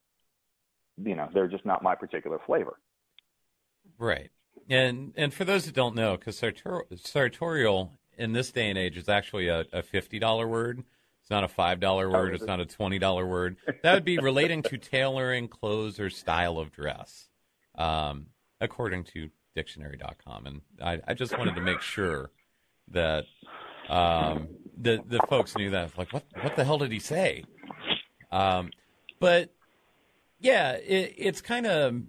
[0.97, 2.77] You know, they're just not my particular flavor.
[3.97, 4.29] Right.
[4.69, 8.97] And and for those that don't know, because sartor- sartorial in this day and age
[8.97, 10.83] is actually a, a fifty dollar word.
[11.21, 12.35] It's not a five dollar word.
[12.35, 13.57] It's not a twenty dollar word.
[13.81, 17.29] That would be relating to tailoring clothes or style of dress,
[17.75, 18.27] um,
[18.63, 20.47] according to dictionary.com.
[20.47, 22.32] And I, I just wanted to make sure
[22.89, 23.26] that
[23.89, 24.47] um,
[24.78, 25.97] the the folks knew that.
[25.97, 27.43] Like, what what the hell did he say?
[28.32, 28.71] Um,
[29.19, 29.54] but
[30.39, 32.02] yeah, it, it's kind of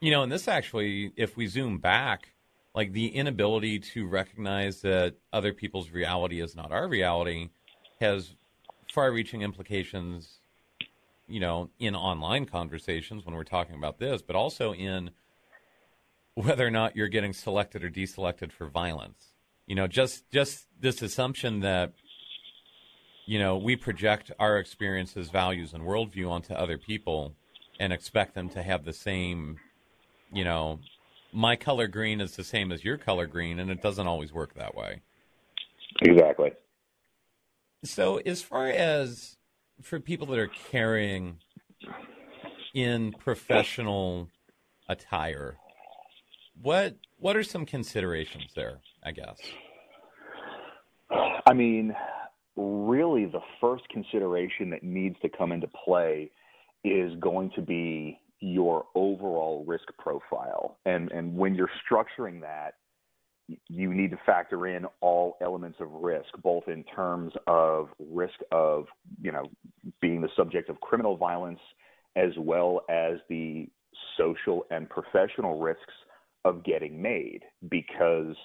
[0.00, 2.34] you know, and this actually, if we zoom back,
[2.74, 7.48] like the inability to recognize that other people's reality is not our reality
[8.00, 8.34] has
[8.92, 10.40] far reaching implications,
[11.26, 15.10] you know, in online conversations when we're talking about this, but also in
[16.34, 19.32] whether or not you're getting selected or deselected for violence.
[19.66, 21.92] You know, just just this assumption that
[23.26, 27.34] you know we project our experiences, values, and worldview onto other people
[27.80, 29.58] and expect them to have the same
[30.34, 30.80] you know,
[31.32, 34.54] my color green is the same as your color green, and it doesn't always work
[34.54, 35.00] that way.
[36.02, 36.50] Exactly.
[37.84, 39.36] So, as far as
[39.80, 41.38] for people that are carrying
[42.74, 44.28] in professional
[44.88, 45.56] attire,
[46.60, 48.80] what what are some considerations there?
[49.02, 49.38] I guess.
[51.46, 51.94] I mean,
[52.56, 56.30] really, the first consideration that needs to come into play
[56.84, 60.78] is going to be your overall risk profile.
[60.84, 62.74] And, and when you're structuring that,
[63.68, 68.86] you need to factor in all elements of risk, both in terms of risk of,
[69.20, 69.50] you know,
[70.00, 71.60] being the subject of criminal violence,
[72.16, 73.68] as well as the
[74.16, 75.92] social and professional risks
[76.44, 77.42] of getting made.
[77.70, 78.36] Because,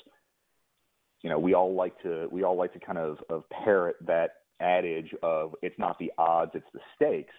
[1.21, 4.31] you know, we all like to we all like to kind of, of parrot that
[4.59, 7.35] adage of it's not the odds, it's the stakes.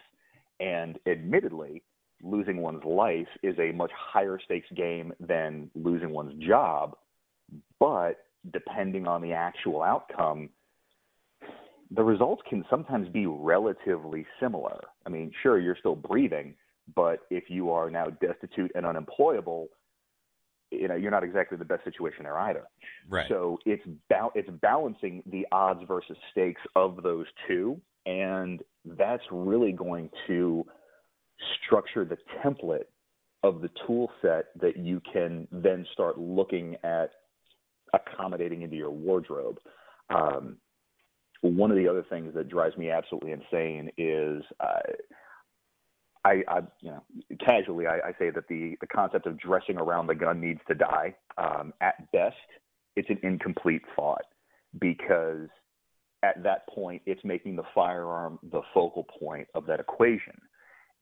[0.58, 1.82] And admittedly,
[2.22, 6.96] losing one's life is a much higher stakes game than losing one's job.
[7.78, 10.50] But depending on the actual outcome,
[11.90, 14.80] the results can sometimes be relatively similar.
[15.06, 16.54] I mean, sure, you're still breathing,
[16.94, 19.68] But if you are now destitute and unemployable,
[20.70, 22.64] you know you're not exactly the best situation there either.
[23.08, 23.26] Right.
[23.28, 29.72] So it's ba- it's balancing the odds versus stakes of those two, and that's really
[29.72, 30.64] going to
[31.64, 32.86] structure the template
[33.42, 37.10] of the tool set that you can then start looking at
[37.94, 39.58] accommodating into your wardrobe.
[40.10, 40.56] Um,
[41.42, 44.92] one of the other things that drives me absolutely insane is uh,
[46.24, 47.02] I, I, you know,
[47.44, 50.74] casually I, I say that the the concept of dressing around the gun needs to
[50.74, 51.14] die.
[51.38, 52.36] Um, at best,
[52.96, 54.24] it's an incomplete thought
[54.78, 55.48] because
[56.22, 60.38] at that point it's making the firearm the focal point of that equation,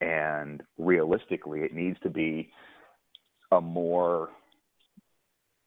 [0.00, 2.50] and realistically, it needs to be
[3.50, 4.30] a more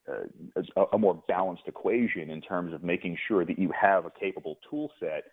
[0.10, 4.12] uh, a, a more balanced equation in terms of making sure that you have a
[4.20, 5.26] capable tool set,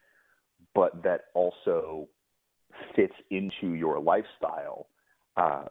[0.75, 2.09] but that also
[2.95, 4.88] fits into your lifestyle.
[5.37, 5.64] Uh,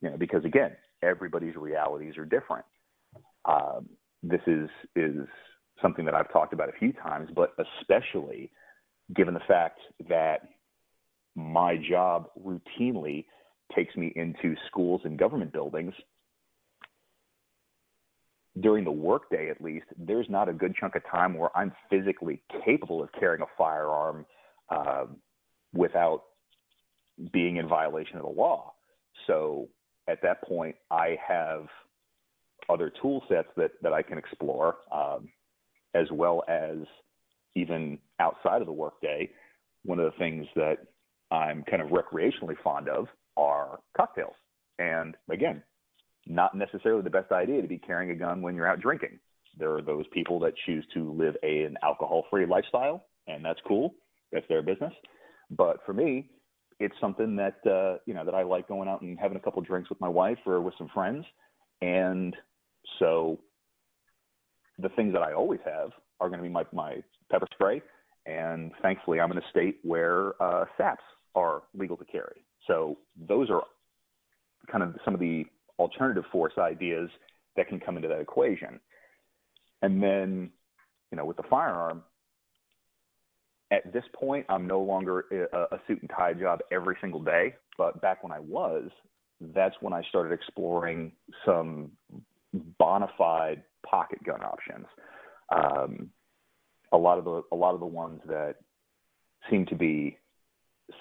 [0.00, 2.64] you know, because again, everybody's realities are different.
[3.44, 3.88] Um,
[4.22, 5.26] this is is
[5.80, 8.50] something that I've talked about a few times, but especially
[9.14, 10.48] given the fact that
[11.34, 13.26] my job routinely
[13.74, 15.92] takes me into schools and government buildings
[18.60, 22.42] during the workday at least, there's not a good chunk of time where I'm physically
[22.64, 24.24] capable of carrying a firearm
[24.70, 25.04] uh,
[25.74, 26.22] without
[27.32, 28.72] being in violation of the law.
[29.26, 29.68] So
[30.08, 31.66] at that point, I have
[32.68, 35.28] other tool sets that, that I can explore, um,
[35.94, 36.78] as well as
[37.54, 39.30] even outside of the workday.
[39.84, 40.76] One of the things that
[41.30, 44.34] I'm kind of recreationally fond of are cocktails.
[44.78, 45.62] And again,
[46.26, 49.18] not necessarily the best idea to be carrying a gun when you're out drinking.
[49.58, 53.94] There are those people that choose to live a, an alcohol-free lifestyle, and that's cool.
[54.32, 54.92] That's their business.
[55.50, 56.30] But for me,
[56.78, 59.62] it's something that uh, you know that I like going out and having a couple
[59.62, 61.24] drinks with my wife or with some friends,
[61.80, 62.34] and
[62.98, 63.38] so
[64.78, 67.82] the things that I always have are going to be my my pepper spray,
[68.26, 71.02] and thankfully I'm in a state where uh, SAPs
[71.34, 72.44] are legal to carry.
[72.66, 73.62] So those are
[74.70, 75.44] kind of some of the
[75.78, 77.08] alternative force ideas
[77.56, 78.80] that can come into that equation.
[79.82, 80.50] And then,
[81.10, 82.02] you know, with the firearm,
[83.70, 87.54] at this point, I'm no longer a, suit and tie job every single day.
[87.76, 88.90] But back when I was,
[89.40, 91.12] that's when I started exploring
[91.44, 91.90] some
[92.78, 94.86] bona fide pocket gun options.
[95.54, 96.10] Um,
[96.92, 98.56] a lot of the a lot of the ones that
[99.50, 100.16] seem to be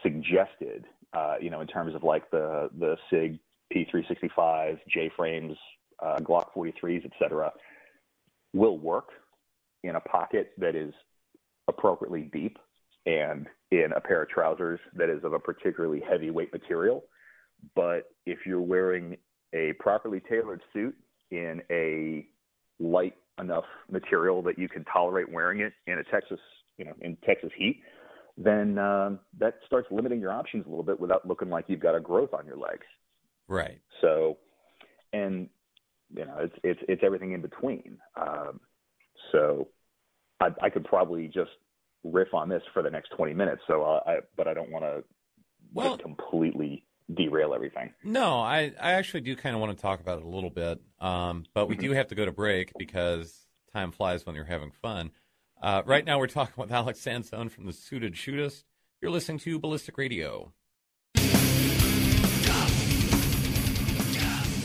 [0.01, 3.39] suggested, uh, you know, in terms of like the the Sig
[3.73, 5.58] P365, J frames,
[6.04, 7.51] uh, Glock 43s, etc.,
[8.54, 9.10] will work
[9.84, 10.93] in a pocket that is
[11.67, 12.58] appropriately deep
[13.06, 17.04] and in a pair of trousers that is of a particularly heavyweight material.
[17.75, 19.17] But if you're wearing
[19.54, 20.95] a properly tailored suit
[21.32, 22.28] in a
[22.80, 26.39] light enough material that you can tolerate wearing it in a Texas,
[26.78, 27.82] you know, in Texas heat,
[28.38, 31.95] then um, that starts limiting your options a little bit without looking like you've got
[31.95, 32.86] a growth on your legs.
[33.47, 33.80] Right.
[34.01, 34.38] So,
[35.13, 35.49] and
[36.13, 37.97] you know, it's it's it's everything in between.
[38.15, 38.60] Um,
[39.32, 39.69] so,
[40.62, 41.52] I, I could probably just
[42.04, 43.62] riff on this for the next twenty minutes.
[43.68, 45.04] So, uh, I but I don't want to
[45.74, 47.94] Well- completely derail everything.
[48.04, 50.82] No, I, I actually do kind of want to talk about it a little bit,
[51.00, 54.72] um, but we do have to go to break because time flies when you're having
[54.82, 55.12] fun.
[55.62, 58.64] Uh, right now, we're talking with Alex Sansone from the Suited Shootist.
[59.02, 60.52] You're listening to Ballistic Radio.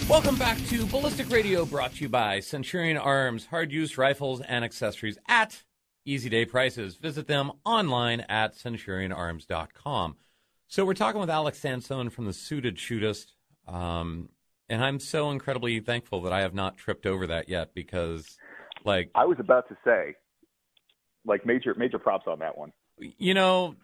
[0.09, 4.65] Welcome back to Ballistic Radio, brought to you by Centurion Arms, hard use rifles and
[4.65, 5.63] accessories at
[6.11, 6.97] easy day prices.
[6.97, 10.17] Visit them online at centurionarms.com.
[10.67, 13.33] So we're talking with Alex Sansone from the Suited Shootist,
[13.67, 14.29] um,
[14.69, 18.39] and I'm so incredibly thankful that I have not tripped over that yet because,
[18.85, 20.15] like, I was about to say,
[21.25, 22.73] like major major props on that one.
[22.99, 23.75] you know,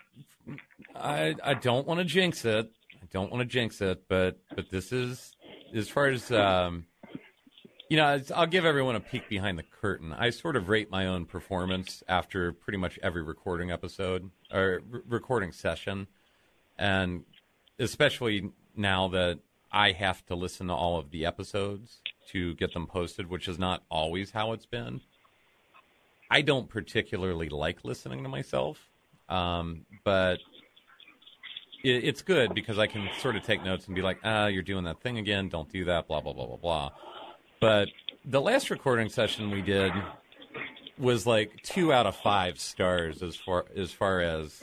[0.95, 2.71] I I don't want to jinx it.
[3.03, 5.33] I don't want to jinx it, but but this is
[5.75, 6.87] as far as um,
[7.89, 8.21] you know.
[8.35, 10.13] I'll give everyone a peek behind the curtain.
[10.13, 15.01] I sort of rate my own performance after pretty much every recording episode or re-
[15.09, 16.07] recording session,
[16.79, 17.25] and
[17.79, 19.39] especially now that
[19.73, 23.59] I have to listen to all of the episodes to get them posted, which is
[23.59, 25.01] not always how it's been.
[26.31, 28.89] I don't particularly like listening to myself,
[29.29, 30.41] um, but
[31.85, 34.63] it, it's good because I can sort of take notes and be like, ah, you're
[34.63, 35.49] doing that thing again.
[35.49, 36.09] Don't do that.
[36.09, 36.91] Blah blah blah blah blah.
[37.67, 37.89] But
[38.25, 39.93] the last recording session we did
[41.01, 44.63] was like two out of five stars as far as far as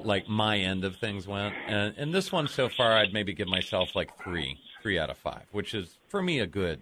[0.00, 3.46] like my end of things went, and and this one so far, I'd maybe give
[3.46, 6.80] myself like three, three out of five, which is for me a good,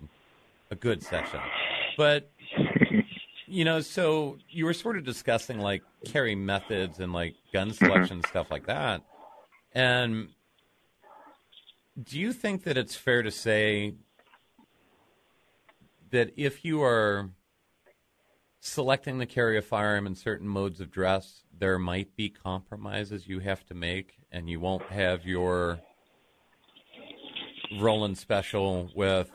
[0.71, 1.41] a good session.
[1.99, 2.31] But
[3.47, 8.23] you know, so you were sort of discussing like carry methods and like gun selection
[8.31, 9.03] stuff like that,
[9.75, 10.29] and
[12.03, 13.93] do you think that it's fair to say
[16.13, 17.31] that if you are
[18.61, 23.41] selecting to carry a firearm in certain modes of dress, there might be compromises you
[23.41, 25.81] have to make, and you won't have your
[27.81, 29.31] Roland special with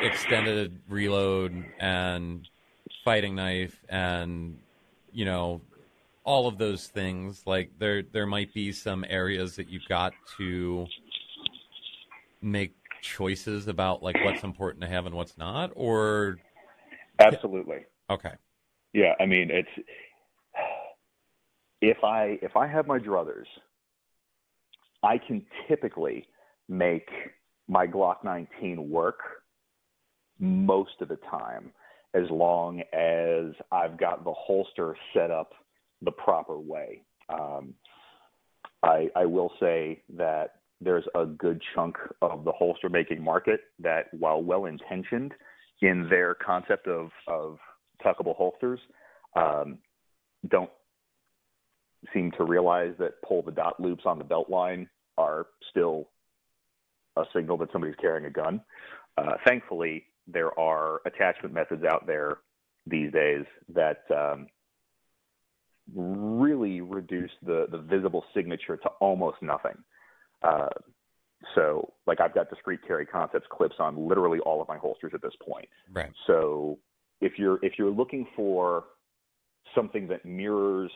[0.00, 2.48] extended reload and
[3.04, 4.58] fighting knife and
[5.12, 5.60] you know
[6.24, 7.42] all of those things.
[7.46, 10.86] Like there there might be some areas that you've got to
[12.40, 16.38] make choices about like what's important to have and what's not or
[17.18, 17.84] Absolutely.
[18.08, 18.32] okay
[18.94, 19.68] Yeah, I mean it's
[21.82, 23.46] if I if I have my druthers,
[25.02, 26.26] I can typically
[26.68, 27.08] make
[27.68, 29.18] my Glock 19 work
[30.38, 31.72] most of the time
[32.14, 35.52] as long as I've got the holster set up
[36.02, 37.02] the proper way.
[37.28, 37.74] Um,
[38.82, 44.12] I, I will say that there's a good chunk of the holster making market that,
[44.12, 45.32] while well intentioned
[45.80, 47.58] in their concept of, of
[48.04, 48.80] tuckable holsters,
[49.36, 49.78] um,
[50.48, 50.70] don't
[52.12, 56.08] seem to realize that pull the dot loops on the belt line are still
[57.16, 58.60] a signal that somebody's carrying a gun.
[59.18, 62.38] Uh, thankfully, there are attachment methods out there
[62.86, 64.46] these days that um,
[65.94, 69.76] really reduce the, the visible signature to almost nothing.
[70.44, 70.68] Uh,
[71.54, 75.22] so, like I've got Discreet Carry Concepts clips on literally all of my holsters at
[75.22, 75.68] this point.
[75.92, 76.78] right So,
[77.20, 78.84] if you're if you're looking for
[79.74, 80.90] something that mirrors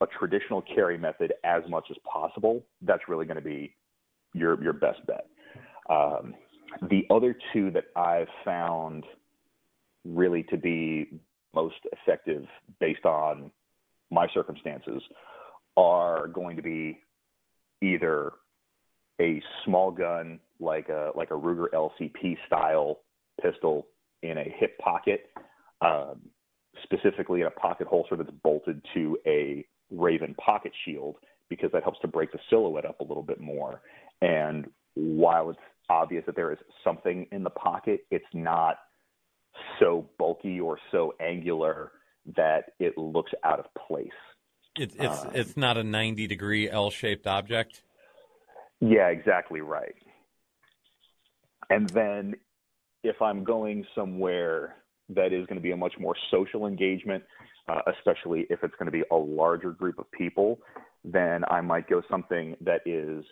[0.00, 3.74] a traditional carry method as much as possible, that's really going to be
[4.34, 5.26] your your best bet.
[5.88, 6.34] Um,
[6.88, 9.04] the other two that I've found
[10.04, 11.20] really to be
[11.54, 12.46] most effective
[12.78, 13.50] based on
[14.10, 15.02] my circumstances
[15.76, 16.98] are going to be
[17.82, 18.32] either
[19.20, 23.00] a small gun like a like a Ruger LCP style
[23.40, 23.86] pistol
[24.22, 25.30] in a hip pocket,
[25.80, 26.20] um,
[26.82, 31.16] specifically in a pocket holster that's bolted to a Raven pocket shield
[31.48, 33.80] because that helps to break the silhouette up a little bit more.
[34.22, 35.58] And while it's
[35.88, 38.78] obvious that there is something in the pocket, it's not
[39.80, 41.92] so bulky or so angular
[42.36, 44.08] that it looks out of place.
[44.76, 47.82] it's it's Uh, it's not a 90 degree l-shaped object
[48.80, 49.94] Yeah, exactly right.
[51.68, 52.34] And then
[53.04, 54.76] if I'm going somewhere
[55.10, 57.22] that is going to be a much more social engagement,
[57.68, 60.60] uh, especially if it's going to be a larger group of people,
[61.04, 63.24] then I might go something that is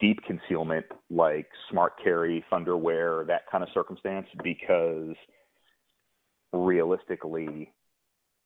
[0.00, 5.14] deep concealment, like smart carry, thunderwear, that kind of circumstance, because
[6.52, 7.72] realistically,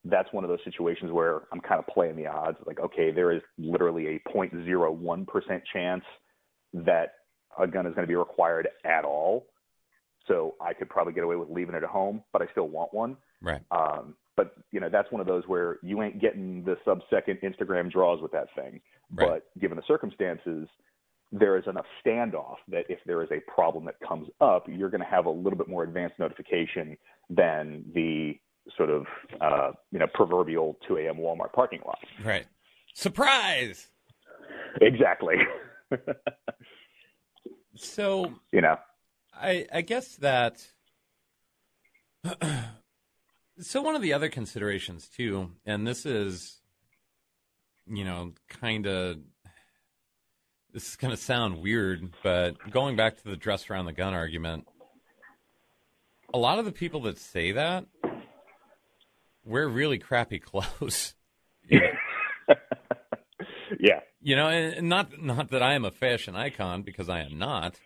[0.04, 2.56] that's one of those situations where I'm kind of playing the odds.
[2.66, 6.04] Like, okay, there is literally a 0.01% chance
[6.72, 7.14] that
[7.58, 9.46] a gun is going to be required at all.
[10.26, 12.94] So I could probably get away with leaving it at home, but I still want
[12.94, 13.16] one.
[13.42, 17.38] right Um, but you know, that's one of those where you ain't getting the sub-second
[17.42, 18.80] Instagram draws with that thing.
[19.12, 19.28] Right.
[19.28, 20.66] But given the circumstances,
[21.32, 25.02] there is enough standoff that if there is a problem that comes up, you're going
[25.02, 26.96] to have a little bit more advanced notification
[27.28, 28.38] than the
[28.76, 29.06] sort of
[29.40, 31.16] uh, you know proverbial 2 a.m.
[31.16, 31.98] Walmart parking lot.
[32.24, 32.46] right
[32.94, 33.88] surprise
[34.80, 35.36] Exactly.
[37.76, 38.76] so you know.
[39.34, 40.66] I, I guess that.
[43.60, 46.60] so one of the other considerations too, and this is,
[47.86, 49.18] you know, kind of.
[50.72, 54.14] This is going to sound weird, but going back to the dress around the gun
[54.14, 54.68] argument,
[56.32, 57.86] a lot of the people that say that
[59.44, 61.14] wear really crappy clothes.
[61.68, 61.80] You
[62.48, 62.54] know,
[63.80, 64.00] yeah.
[64.20, 67.78] you know, and not not that I am a fashion icon because I am not,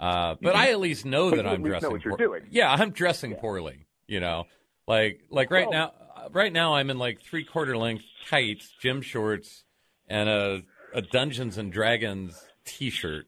[0.00, 1.90] uh, but I at least know But that I'm least know dressing.
[1.92, 2.46] what you're poor- doing.
[2.50, 3.86] Yeah, I'm dressing poorly.
[4.06, 4.44] You know,
[4.86, 5.92] like like right now,
[6.32, 9.64] right now I'm in like three quarter length tights, gym shorts,
[10.08, 10.62] and a
[10.94, 13.26] a Dungeons and Dragons T-shirt.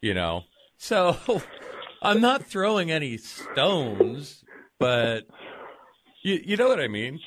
[0.00, 0.42] You know,
[0.76, 1.16] so
[2.02, 4.44] I'm not throwing any stones,
[4.78, 5.22] but
[6.22, 7.20] you you know what I mean.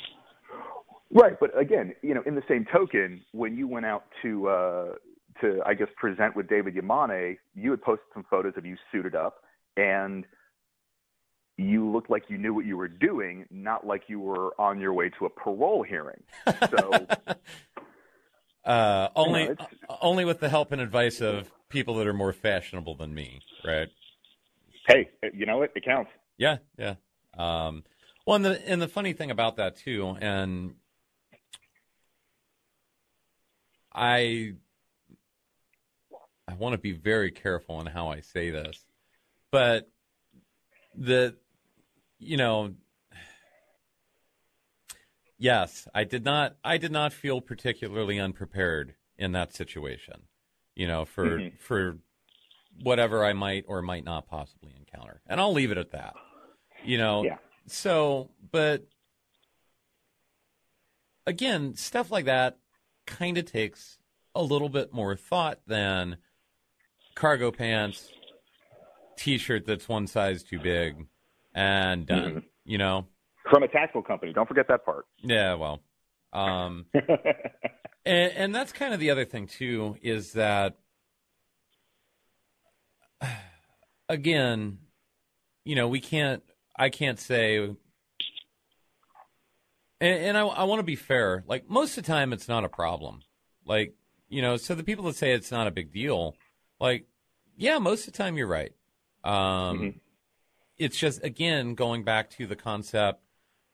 [1.11, 4.93] Right, but again, you know, in the same token, when you went out to uh,
[5.41, 9.15] to I guess present with David Yamane, you had posted some photos of you suited
[9.15, 9.43] up,
[9.77, 10.25] and
[11.57, 14.93] you looked like you knew what you were doing, not like you were on your
[14.93, 16.21] way to a parole hearing.
[16.69, 17.07] So
[18.65, 22.33] Uh, only, You know, only with the help and advice of people that are more
[22.33, 23.89] fashionable than me, right?
[24.87, 25.71] Hey, you know what?
[25.75, 26.09] It counts.
[26.37, 26.95] Yeah, yeah.
[27.37, 27.83] Um,
[28.26, 30.76] well, and the and the funny thing about that too, and
[33.93, 34.53] I
[36.47, 38.86] I want to be very careful in how I say this,
[39.51, 39.89] but
[40.95, 41.36] the
[42.19, 42.73] you know
[45.38, 50.23] yes, I did not I did not feel particularly unprepared in that situation.
[50.76, 51.59] You know, for Mhm.
[51.59, 51.97] for
[52.82, 55.21] whatever I might or might not possibly encounter.
[55.28, 56.13] And I'll leave it at that.
[56.84, 57.38] You know, Yeah.
[57.68, 58.86] So, but
[61.26, 62.57] again, stuff like that
[63.07, 63.97] kind of takes
[64.34, 66.18] a little bit more thought than
[67.16, 68.09] cargo pants,
[69.18, 71.05] t-shirt that's one size too big,
[71.53, 72.24] and done.
[72.36, 72.43] Mhm.
[72.66, 73.07] You know,
[73.49, 74.34] From a tactical company.
[74.34, 75.05] Don't forget that part.
[75.22, 75.53] yeah.
[75.53, 75.82] Well,
[76.34, 80.76] um, and, and that's kind of the other thing too is that
[84.09, 84.80] again,
[85.63, 86.43] you know, we can't.
[86.78, 87.57] I can't say.
[87.57, 87.78] And,
[90.01, 91.43] and I, I want to be fair.
[91.47, 93.21] Like most of the time, it's not a problem.
[93.65, 93.95] Like
[94.30, 96.36] you know, so the people that say it's not a big deal,
[96.80, 97.05] like,
[97.55, 98.73] yeah, most of the time you're right.
[99.23, 99.34] Um,
[99.80, 99.99] Mhm.
[100.78, 103.21] It's just again going back to the concept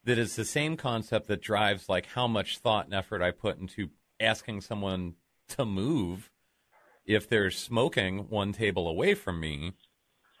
[0.04, 3.58] that is the same concept that drives like how much thought and effort I put
[3.58, 3.90] into
[4.20, 5.14] asking someone
[5.48, 6.30] to move
[7.04, 9.72] if they're smoking one table away from me,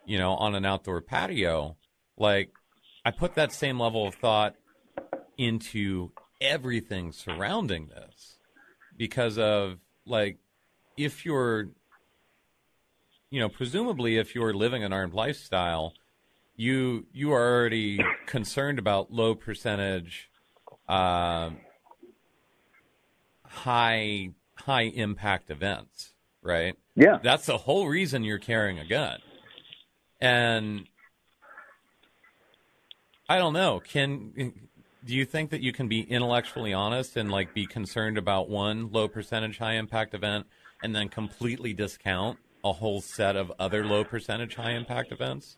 [0.06, 1.76] you know, on an outdoor patio.
[2.16, 2.50] Like
[3.04, 4.54] I put that same level of thought
[5.38, 8.38] into everything surrounding this
[8.96, 10.38] because of like
[10.96, 11.70] if you're
[13.30, 15.94] you know presumably if you're living an armed lifestyle
[16.56, 20.30] you you are already concerned about low percentage
[20.88, 21.58] um
[23.44, 27.18] high high impact events right yeah.
[27.22, 29.18] that's the whole reason you're carrying a gun
[30.20, 30.86] and
[33.28, 34.32] i don't know can
[35.04, 38.90] do you think that you can be intellectually honest and like be concerned about one
[38.92, 40.46] low percentage high impact event
[40.82, 45.56] and then completely discount a whole set of other low percentage high impact events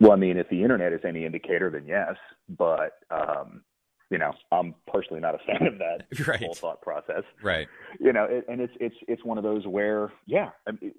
[0.00, 2.14] Well, I mean, if the internet is any indicator, then yes.
[2.48, 3.62] But um,
[4.10, 6.40] you know, I'm personally not a fan of that Right.
[6.40, 7.24] whole thought process.
[7.42, 7.66] right
[7.98, 10.92] You know, it, and it's it's it's one of those where, yeah, I mean,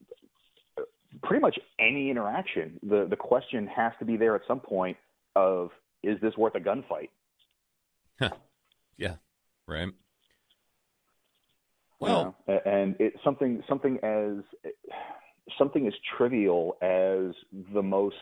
[1.24, 4.98] pretty much any interaction, the the question has to be there at some point
[5.36, 5.70] of
[6.04, 7.10] is this worth a gunfight?
[8.98, 9.16] yeah
[9.68, 9.94] right You
[12.00, 12.60] well know?
[12.66, 14.44] And it's something something as
[15.58, 17.34] something as trivial as
[17.74, 18.16] the most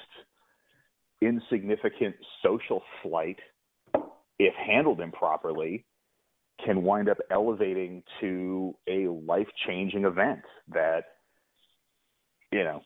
[1.22, 3.40] insignificant social slight,
[4.40, 5.86] if handled improperly,
[6.64, 11.04] can wind up elevating to a life changing event that,
[12.52, 12.82] you know,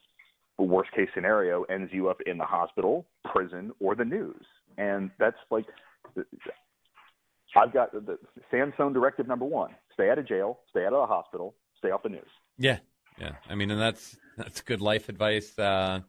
[0.57, 4.45] worst case scenario ends you up in the hospital, prison, or the news.
[4.77, 5.65] And that's like,
[7.55, 8.17] I've got the,
[8.51, 12.03] Sansone directive number one stay out of jail, stay out of the hospital, stay off
[12.03, 12.29] the news.
[12.57, 12.77] Yeah,
[13.19, 13.33] yeah.
[13.49, 15.99] I mean, and that's that's good life advice uh,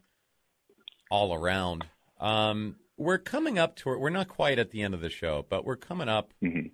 [1.10, 1.84] all around.
[2.20, 5.64] Um, we're coming up to we're not quite at the end of the show, but
[5.64, 6.70] we're coming up Mhm.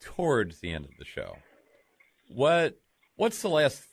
[0.00, 1.36] towards the end of the show.
[2.28, 2.80] What
[3.16, 3.84] what's the last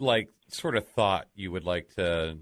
[0.00, 2.38] like sort of thought you would like to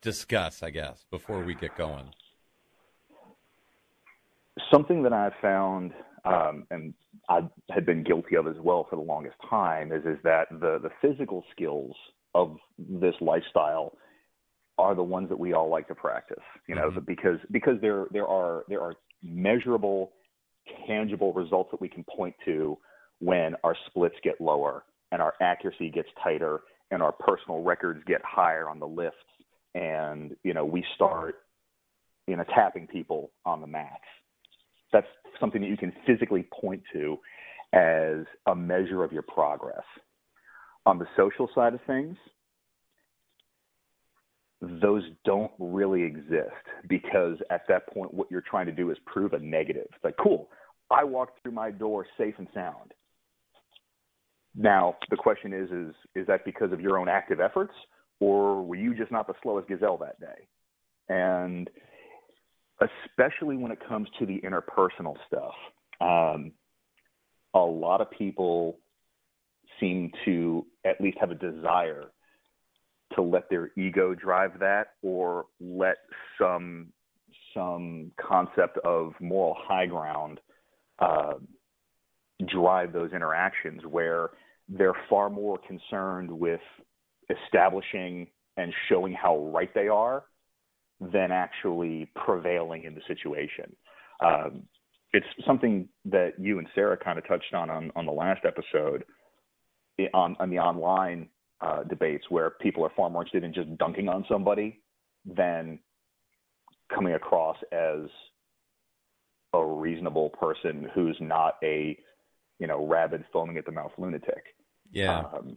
[0.00, 0.62] discuss?
[0.62, 2.12] I guess before we get going.
[4.70, 5.92] something that I've found,
[6.24, 6.94] um, and
[7.28, 7.40] I
[7.70, 10.90] had been guilty of as well for the longest time, is is that the the
[11.00, 11.94] physical skills
[12.34, 13.96] of this lifestyle
[14.78, 16.42] are the ones that we all like to practice.
[16.66, 17.06] You know, Mhm.
[17.06, 20.12] because because there there are there are measurable,
[20.86, 22.78] tangible results that we can point to
[23.20, 26.60] when our splits get lower and our accuracy gets tighter
[26.90, 29.18] and our personal records get higher on the lifts
[29.74, 31.36] and you know we start
[32.26, 34.02] you know tapping people on the mats
[34.92, 35.06] that's
[35.40, 37.18] something that you can physically point to
[37.72, 39.84] as a measure of your progress.
[40.84, 42.16] On the social side of things,
[44.60, 46.50] those don't really exist
[46.88, 49.86] because at that point, what you're trying to do is prove a negative.
[49.94, 50.48] It's like, cool,
[50.90, 52.92] I walked through my door safe and sound.
[54.54, 57.72] Now, the question is, is, is that because of your own active efforts
[58.20, 60.46] or were you just not the slowest gazelle that day?
[61.08, 61.68] And
[62.80, 65.54] especially when it comes to the interpersonal stuff.
[66.00, 66.52] Um,
[67.54, 68.78] a lot of people
[69.78, 72.04] seem to at least have a desire
[73.14, 75.96] to let their ego drive that or let
[76.40, 76.88] some
[77.54, 80.40] some concept of moral high ground
[80.98, 81.34] uh,
[82.46, 84.30] drive those interactions where
[84.76, 86.60] they're far more concerned with
[87.30, 90.24] establishing and showing how right they are
[91.00, 93.74] than actually prevailing in the situation.
[94.24, 94.62] Um,
[95.12, 99.04] it's something that you and Sarah kind of touched on on, on the last episode
[100.14, 101.28] on, on the online
[101.60, 104.80] uh, debates where people are far more interested in just dunking on somebody
[105.24, 105.78] than
[106.92, 108.08] coming across as
[109.54, 111.96] a reasonable person who's not a
[112.58, 114.44] you know rabid foaming at the mouth lunatic.
[114.92, 115.20] Yeah.
[115.20, 115.56] Um,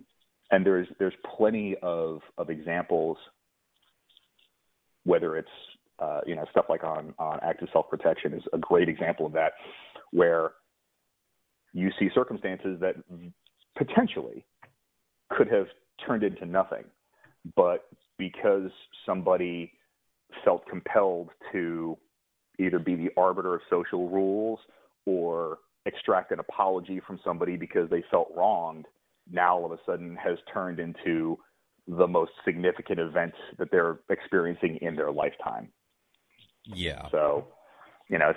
[0.52, 3.18] and there's there's plenty of of examples,
[5.04, 5.48] whether it's
[6.00, 9.34] uh, you know stuff like on on active self protection is a great example of
[9.34, 9.54] that,
[10.12, 10.52] where
[11.74, 12.96] you see circumstances that
[13.78, 14.46] potentially
[15.30, 15.68] could have
[16.06, 16.86] turned into nothing,
[17.56, 17.86] but
[18.18, 18.70] because
[19.06, 19.72] somebody
[20.44, 21.98] felt compelled to
[22.60, 24.60] either be the arbiter of social rules
[25.06, 28.86] or extract an apology from somebody because they felt wronged,
[29.30, 31.38] now all of a sudden has turned into
[31.88, 35.70] the most significant event that they're experiencing in their lifetime.
[36.66, 37.08] Yeah.
[37.12, 37.48] So,
[38.10, 38.32] you know,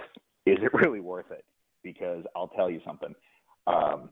[0.47, 1.45] is it really worth it?
[1.83, 3.15] Because I'll tell you something.
[3.67, 4.11] Um,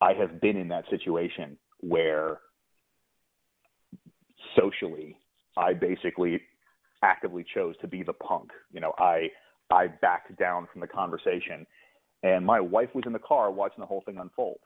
[0.00, 2.38] I have been in that situation where
[4.58, 5.16] socially,
[5.56, 6.40] I basically
[7.02, 8.50] actively chose to be the punk.
[8.72, 9.28] You know, I
[9.70, 11.66] I backed down from the conversation,
[12.22, 14.58] and my wife was in the car watching the whole thing unfold.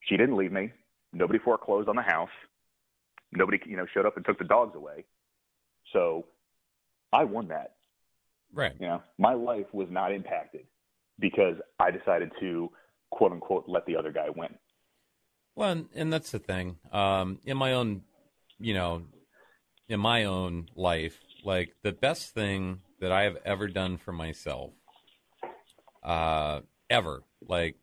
[0.00, 0.72] She didn't leave me.
[1.12, 2.30] Nobody foreclosed on the house.
[3.32, 5.04] Nobody, you know, showed up and took the dogs away.
[5.92, 6.26] So
[7.12, 7.74] I won that.
[8.52, 8.74] Right.
[8.78, 10.66] You know, my life was not impacted
[11.18, 12.70] because I decided to
[13.10, 14.54] quote unquote let the other guy win.
[15.54, 16.76] Well, and, and that's the thing.
[16.92, 18.02] Um, in my own,
[18.58, 19.02] you know,
[19.88, 24.70] in my own life, like the best thing that I have ever done for myself,
[26.02, 27.76] uh, ever, like,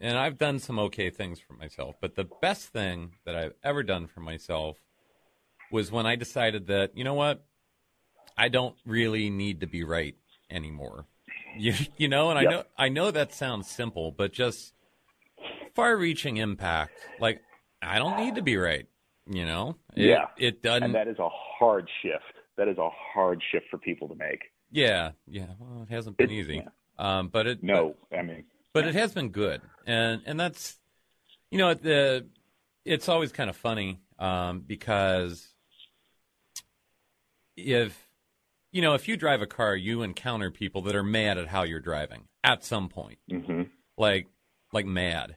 [0.00, 3.82] and I've done some okay things for myself, but the best thing that I've ever
[3.82, 4.78] done for myself
[5.70, 7.44] was when I decided that, you know what,
[8.38, 10.14] I don't really need to be right
[10.50, 11.06] anymore.
[11.58, 12.50] You, you know, and Yep.
[12.50, 14.74] I know I know that sounds simple, but just
[15.74, 16.92] far-reaching impact.
[17.18, 17.40] Like
[17.80, 18.86] I don't need to be right.
[19.26, 20.26] You know, it, Yeah.
[20.36, 20.82] it doesn't.
[20.82, 22.24] And that is a hard shift.
[22.58, 24.40] That is a hard shift for people to make.
[24.70, 25.46] yeah, yeah.
[25.58, 26.68] Well, it hasn't been easy, yeah.
[26.98, 28.44] um, but it No, I mean,
[28.76, 30.78] but it has been good, and and that's
[31.50, 32.26] you know the
[32.84, 35.48] it's always kind of funny um, because
[37.56, 38.08] if
[38.72, 41.62] you know if you drive a car, you encounter people that are mad at how
[41.62, 43.62] you're driving at some point, hmm
[43.96, 44.26] like
[44.72, 45.36] like mad,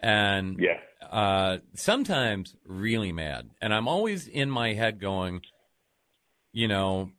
[0.00, 0.78] and yeah,
[1.10, 5.42] uh, sometimes really mad, and I'm always in my head going,
[6.52, 7.10] you know,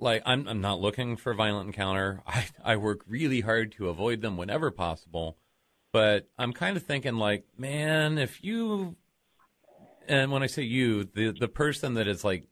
[0.00, 2.22] like I'm I'm not looking for violent encounter.
[2.26, 5.36] I I work really hard to avoid them whenever possible,
[5.92, 8.96] but I'm kind of thinking like, man, if you,
[10.06, 12.44] and when I say you, the the person that is like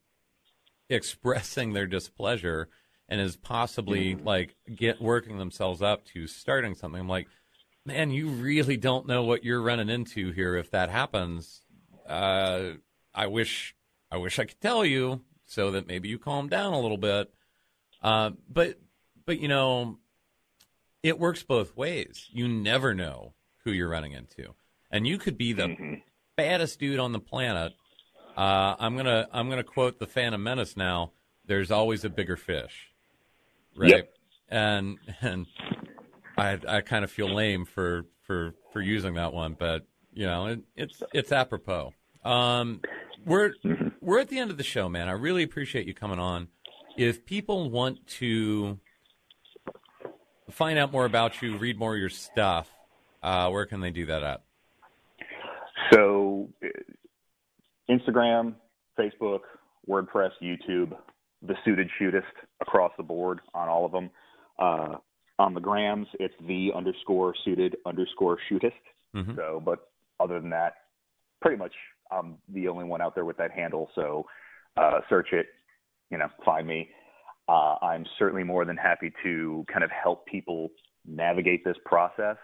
[0.89, 2.69] expressing their displeasure
[3.09, 7.27] and is possibly like get working themselves up to starting something, I'm like,
[7.85, 11.61] man, you really don't know what you're running into here if that happens.
[12.07, 12.71] Uh,
[13.13, 13.75] I wish
[14.11, 17.31] I wish I could tell you so that maybe you calm down a little bit.
[18.01, 18.79] Uh, but
[19.25, 19.97] but you know,
[21.03, 22.27] it works both ways.
[22.31, 23.33] You never know
[23.63, 24.53] who you're running into,
[24.91, 26.01] and you could be the Mhm.
[26.35, 27.73] baddest dude on the planet.
[28.35, 31.11] Uh, I'm gonna I'm gonna quote the Phantom Menace now.
[31.45, 32.89] There's always a bigger fish,
[33.75, 33.89] right?
[33.89, 34.13] Yep.
[34.49, 35.45] And and
[36.37, 40.45] I I kind of feel lame for for for using that one, but you know
[40.47, 41.93] it, it's it's apropos.
[42.23, 42.81] Um,
[43.25, 43.53] we're
[44.01, 45.09] we're at the end of the show, man.
[45.09, 46.47] I really appreciate you coming on.
[46.97, 48.79] If people want to
[50.49, 52.71] find out more about you, read more of your stuff,
[53.21, 54.41] uh, where can they do that at?
[55.91, 56.67] So, uh,
[57.89, 58.55] Instagram,
[58.97, 59.41] Facebook,
[59.87, 60.97] WordPress, YouTube,
[61.43, 62.23] the suited shootist
[62.61, 64.09] across the board on all of them.
[64.57, 64.95] Uh,
[65.37, 68.73] on the grams, it's the underscore suited underscore shootist.
[69.15, 69.35] Mhm.
[69.35, 70.73] So, but other than that,
[71.41, 71.73] pretty much
[72.09, 73.91] I'm the only one out there with that handle.
[73.93, 74.25] So,
[74.77, 75.47] uh, search it,
[76.09, 76.89] you know, find me.
[77.49, 80.69] Uh, I'm certainly more than happy to kind of help people
[81.05, 82.37] navigate this process.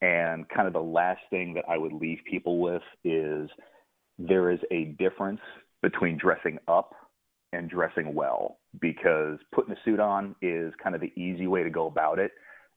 [0.00, 3.48] And kind of the last thing that I would leave people with is
[4.18, 5.40] there is a difference
[5.80, 6.92] between dressing up
[7.52, 11.70] and dressing well because putting a suit on is kind of the easy way to
[11.70, 12.32] go about it.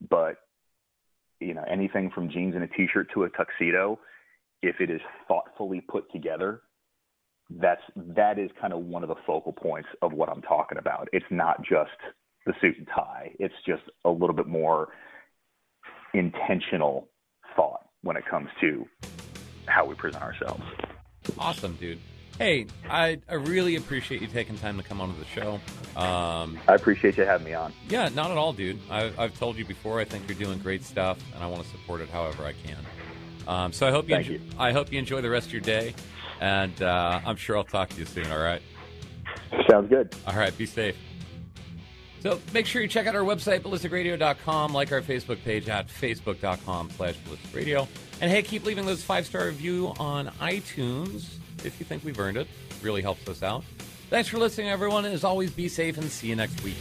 [0.09, 0.35] But,
[1.39, 3.99] you know, anything from jeans and a t shirt to a tuxedo,
[4.61, 6.61] if it is thoughtfully put together,
[7.49, 11.07] that's that is kind of one of the focal points of what I'm talking about.
[11.13, 11.91] It's not just
[12.45, 13.31] the suit and tie.
[13.39, 14.89] It's just a little bit more
[16.13, 17.09] intentional
[17.55, 18.85] thought when it comes to
[19.67, 20.63] how we present ourselves.
[21.37, 21.99] Awesome, dude.
[22.37, 25.53] Hey, I, I really appreciate you taking time to come onto the show.
[25.99, 27.73] Um, I appreciate you having me on.
[27.87, 28.79] yeah, not at all, dude.
[28.91, 29.99] I, I've told you before.
[30.01, 32.77] I think you're doing great stuff, and I want to support it however I can.
[33.47, 34.41] Um, so I hope you, Thank enjo- you.
[34.59, 35.95] I hope you enjoy the rest of your day,
[36.41, 38.31] and uh, I'm sure I'll talk to you soon.
[38.31, 38.61] All right.
[39.69, 40.15] Sounds good.
[40.27, 40.55] All right.
[40.57, 40.95] Be safe.
[42.21, 46.89] So make sure you check out our website, ballisticradio.com, like our Facebook page at facebook.com
[46.89, 47.87] slash ballisticradio.
[48.19, 52.47] And hey, keep leaving those five-star review on iTunes if you think we've earned it.
[52.69, 53.63] it Really helps us out.
[54.09, 55.05] Thanks for listening, everyone.
[55.05, 56.77] And as always, be safe and see you next week.